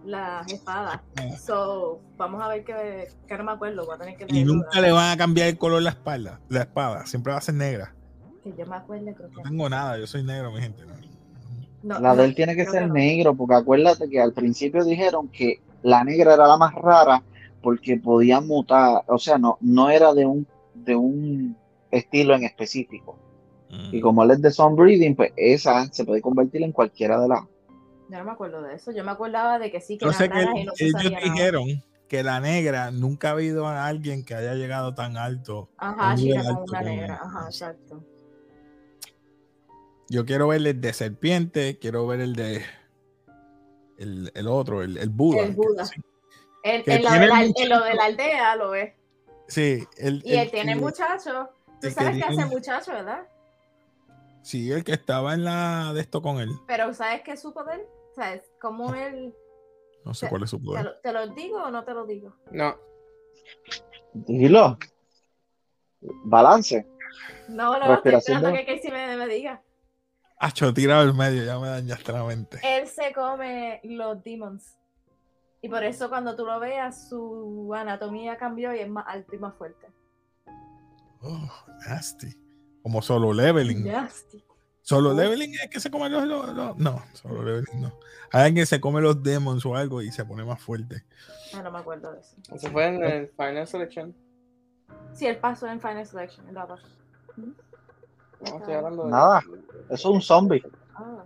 las 0.05 0.51
espadas. 0.53 1.01
So, 1.45 2.01
vamos 2.17 2.43
a 2.43 2.49
ver 2.49 2.65
que, 2.65 3.09
que 3.27 3.39
no 3.39 3.45
me 3.45 3.53
acuerdo, 3.53 3.85
voy 3.85 3.95
a 3.95 3.99
tener 3.99 4.17
que 4.17 4.27
Y 4.29 4.45
nunca 4.45 4.81
le 4.81 4.93
van 4.93 5.13
a 5.13 5.17
cambiar 5.17 5.49
el 5.49 5.59
color 5.59 5.83
la 5.83 5.91
espalda, 5.91 6.41
la 6.49 6.61
espada. 6.61 7.07
Siempre 7.07 7.33
va 7.33 7.39
a 7.39 7.43
ser 7.43 7.55
negra. 7.55 7.95
Que 8.43 8.55
yo 8.57 8.67
me 8.67 8.77
acuerde, 8.77 9.15
creo 9.15 9.29
que 9.29 9.37
No 9.37 9.43
tengo 9.43 9.69
nada, 9.69 9.99
yo 9.99 10.07
soy 10.07 10.23
negro, 10.23 10.53
mi 10.53 10.61
gente. 10.61 10.83
no, 11.83 12.01
la 12.01 12.11
no, 12.11 12.17
de 12.17 12.25
él 12.25 12.35
tiene 12.35 12.57
que 12.57 12.67
ser 12.67 12.87
no. 12.87 12.95
negro, 12.95 13.35
porque 13.35 13.55
acuérdate 13.55 14.09
que 14.09 14.21
al 14.21 14.33
principio 14.33 14.85
dijeron 14.85 15.29
que 15.29 15.61
la 15.83 16.05
negra 16.05 16.35
era 16.35 16.47
la 16.47 16.57
más 16.57 16.75
rara 16.75 17.23
porque 17.63 17.97
podía 17.97 18.41
mutar, 18.41 19.03
o 19.09 19.19
sea, 19.19 19.39
no, 19.39 19.59
no 19.61 19.91
era 19.91 20.15
de 20.15 20.25
un, 20.25 20.47
de 20.75 20.97
un 20.97 21.57
estilo 21.91 22.35
en 22.35 22.45
específico. 22.45 23.19
Mm. 23.71 23.95
Y 23.95 24.01
como 24.01 24.23
él 24.23 24.31
es 24.31 24.43
de 24.43 24.51
Sunbreeding, 24.51 25.17
pues 25.17 25.33
esa 25.37 25.87
se 25.93 26.05
puede 26.05 26.23
convertir 26.23 26.63
en 26.63 26.73
cualquiera 26.73 27.21
de 27.21 27.29
las. 27.29 27.41
Yo 28.09 28.19
no 28.19 28.25
me 28.25 28.31
acuerdo 28.33 28.63
de 28.63 28.75
eso, 28.75 28.91
yo 28.91 29.05
me 29.05 29.11
acordaba 29.11 29.59
de 29.59 29.71
que 29.71 29.81
sí, 29.81 29.99
que 29.99 30.07
Yo 30.07 30.13
sé 30.13 30.29
que 30.31 30.41
y 30.43 30.45
no 30.45 30.57
ellos 30.57 30.75
sabía 30.93 31.21
nada. 31.21 31.33
dijeron 31.33 31.67
que 32.09 32.23
la 32.23 32.41
negra 32.41 32.91
nunca 32.91 33.29
ha 33.29 33.33
habido 33.33 33.67
a 33.67 33.87
alguien 33.87 34.25
que 34.25 34.35
haya 34.35 34.55
llegado 34.55 34.95
tan 34.95 35.17
alto. 35.19 35.69
Ajá, 35.77 36.15
chica, 36.17 36.41
alto 36.41 36.65
una 36.69 36.81
negra, 36.83 37.15
él. 37.17 37.21
ajá, 37.23 37.45
exacto. 37.47 38.03
Yo 40.09 40.25
quiero 40.25 40.49
ver 40.49 40.67
el 40.67 40.81
de 40.81 40.93
serpiente, 40.95 41.79
quiero 41.79 42.07
ver 42.07 42.21
el 42.21 42.35
de 42.35 42.65
el, 43.99 44.31
el 44.35 44.49
otro, 44.49 44.83
el, 44.83 44.97
el 44.97 45.11
Buda. 45.11 45.43
El 45.43 45.53
Buda. 45.55 45.85
Que 46.63 46.83
en 46.87 47.03
lo 47.05 47.11
de 47.11 47.27
la, 47.27 47.43
en 47.45 47.69
lo 47.69 47.85
de 47.85 47.95
la 47.95 48.05
aldea 48.07 48.57
lo 48.57 48.71
ves. 48.71 48.95
Sí, 49.49 49.87
el, 49.99 50.23
Y 50.25 50.33
él 50.35 50.39
el 50.41 50.51
tiene 50.51 50.75
que- 50.75 50.81
muchacho. 50.81 51.51
Tú 51.81 51.87
el 51.89 51.95
que 51.95 52.01
sabes 52.01 52.17
que 52.17 52.27
tiene- 52.27 52.43
hace 52.43 52.55
muchacho, 52.55 52.93
¿verdad? 52.93 53.27
Sí, 54.43 54.71
el 54.73 54.83
que 54.83 54.93
estaba 54.93 55.35
en 55.35 55.45
la 55.45 55.93
de 55.93 56.01
esto 56.01 56.23
con 56.23 56.39
él. 56.41 56.51
Pero 56.67 56.95
¿sabes 56.95 57.21
qué 57.23 57.33
es 57.33 57.41
su 57.43 57.53
poder? 58.19 58.39
¿Sabes 58.39 58.53
cómo 58.61 58.95
él... 58.95 59.35
No 60.05 60.15
sé 60.15 60.27
Te- 60.27 60.31
cuál 60.31 60.43
es 60.45 60.51
su 60.51 60.59
¿Te 60.59 60.65
poder. 60.65 60.85
lo, 60.85 60.99
te 61.01 61.13
lo 61.13 61.27
digo 61.35 61.63
o 61.63 61.71
no 61.71 61.85
te 61.85 61.95
lo 61.95 62.07
digo? 62.07 62.35
No. 62.53 62.77
Dilo. 64.15 64.79
Balance. 66.25 66.87
No, 67.49 67.79
no, 67.79 67.95
estoy 67.95 68.15
esperando 68.15 68.51
de- 68.51 68.65
que 68.65 68.77
Casey 68.77 68.91
me, 68.91 69.17
me 69.17 69.27
diga. 69.27 69.63
Acho, 70.41 70.73
tirado 70.73 71.03
el 71.03 71.15
medio, 71.15 71.45
ya 71.45 71.59
me 71.59 71.69
dañaste 71.69 72.13
la 72.13 72.23
mente. 72.25 72.61
Él 72.63 72.87
se 72.87 73.13
come 73.13 73.81
los 73.83 74.23
demons. 74.23 74.77
Y 75.61 75.69
por 75.69 75.83
eso 75.83 76.09
cuando 76.09 76.37
tú 76.37 76.45
lo 76.47 76.61
veas, 76.61 77.09
su 77.09 77.73
anatomía 77.75 78.37
cambió 78.37 78.73
y 78.73 78.79
es 78.79 78.89
más 78.89 79.05
alto 79.09 79.35
y 79.35 79.39
más 79.39 79.55
fuerte. 79.57 79.89
Oh, 81.21 81.51
nasty. 81.89 82.29
Como 82.83 83.03
solo 83.03 83.33
leveling. 83.33 83.85
Nasty. 83.85 84.45
Solo 84.89 85.13
leveling 85.13 85.53
es 85.55 85.69
que 85.69 85.81
se 85.81 85.91
come 85.91 86.09
los, 86.09 86.27
los- 86.27 86.49
los- 86.55 86.77
No, 86.79 87.05
solo 87.13 87.43
leveling 87.43 87.83
no. 87.83 87.93
Hay 88.33 88.47
alguien 88.47 88.63
que 88.63 88.67
se 88.67 88.81
come 88.81 89.03
los 89.03 89.23
demons 89.23 89.67
o 89.67 89.77
algo 89.77 90.01
y 90.01 90.11
se 90.11 90.25
pone 90.25 90.45
más 90.47 90.63
fuerte. 90.63 91.05
Ah, 91.55 91.61
no 91.63 91.71
me 91.71 91.79
acuerdo 91.79 92.11
de 92.15 92.21
eso. 92.21 92.35
Eso 92.55 92.71
fue 92.71 92.87
en 92.87 93.05
el 93.05 93.29
Final 93.29 93.67
Selection. 93.67 94.15
Sí, 95.13 95.27
él 95.27 95.37
pasó 95.37 95.67
en 95.67 95.79
Final 95.79 96.07
Selection. 96.07 96.47
lo 96.55 96.67
pasó. 96.67 96.87
No, 97.37 98.57
estoy 98.59 98.75
hablando 98.75 99.05
de. 99.05 99.11
Nada. 99.11 99.43
Eso 99.91 99.95
es 99.95 100.05
un 100.07 100.23
zombie. 100.23 100.63
Ah. 100.95 101.23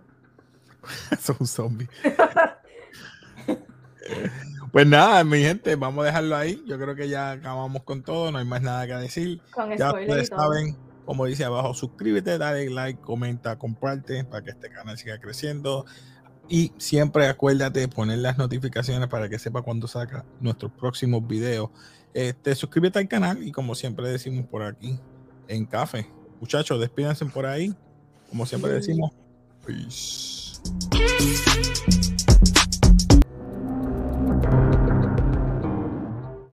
Eso 1.11 1.31
es 1.31 1.39
un 1.39 1.47
zombie. 1.47 1.87
pues 4.73 4.87
nada, 4.87 5.23
mi 5.23 5.41
gente, 5.41 5.75
vamos 5.77 6.03
a 6.03 6.07
dejarlo 6.07 6.35
ahí. 6.35 6.61
Yo 6.67 6.77
creo 6.77 6.95
que 6.95 7.07
ya 7.07 7.31
acabamos 7.31 7.83
con 7.83 8.03
todo, 8.03 8.29
no 8.31 8.39
hay 8.39 8.45
más 8.45 8.61
nada 8.61 8.85
que 8.87 8.93
decir. 8.95 9.41
Con 9.51 9.69
Ya 9.77 9.89
spoiler 9.89 10.07
y 10.07 10.11
ustedes 10.11 10.29
todo. 10.29 10.39
saben, 10.41 10.77
como 11.05 11.25
dice 11.25 11.43
abajo, 11.43 11.73
suscríbete, 11.73 12.37
dale 12.37 12.69
like, 12.69 13.01
comenta, 13.01 13.57
comparte 13.57 14.23
para 14.23 14.43
que 14.43 14.51
este 14.51 14.69
canal 14.69 14.97
siga 14.97 15.19
creciendo. 15.19 15.85
Y 16.49 16.73
siempre 16.77 17.27
acuérdate 17.27 17.79
de 17.79 17.87
poner 17.87 18.19
las 18.19 18.37
notificaciones 18.37 19.07
para 19.07 19.29
que 19.29 19.39
sepa 19.39 19.61
cuando 19.61 19.87
saca 19.87 20.25
nuestros 20.39 20.71
próximos 20.71 21.25
videos. 21.27 21.69
Este, 22.13 22.53
suscríbete 22.53 22.99
al 22.99 23.07
canal 23.07 23.41
y 23.41 23.51
como 23.51 23.75
siempre 23.75 24.07
decimos 24.09 24.45
por 24.45 24.63
aquí, 24.63 24.99
en 25.47 25.65
café. 25.65 26.07
Muchachos, 26.39 26.79
despídense 26.79 27.25
por 27.25 27.45
ahí. 27.45 27.73
Como 28.29 28.45
siempre 28.45 28.71
decimos, 28.71 29.11
peace. 29.65 30.59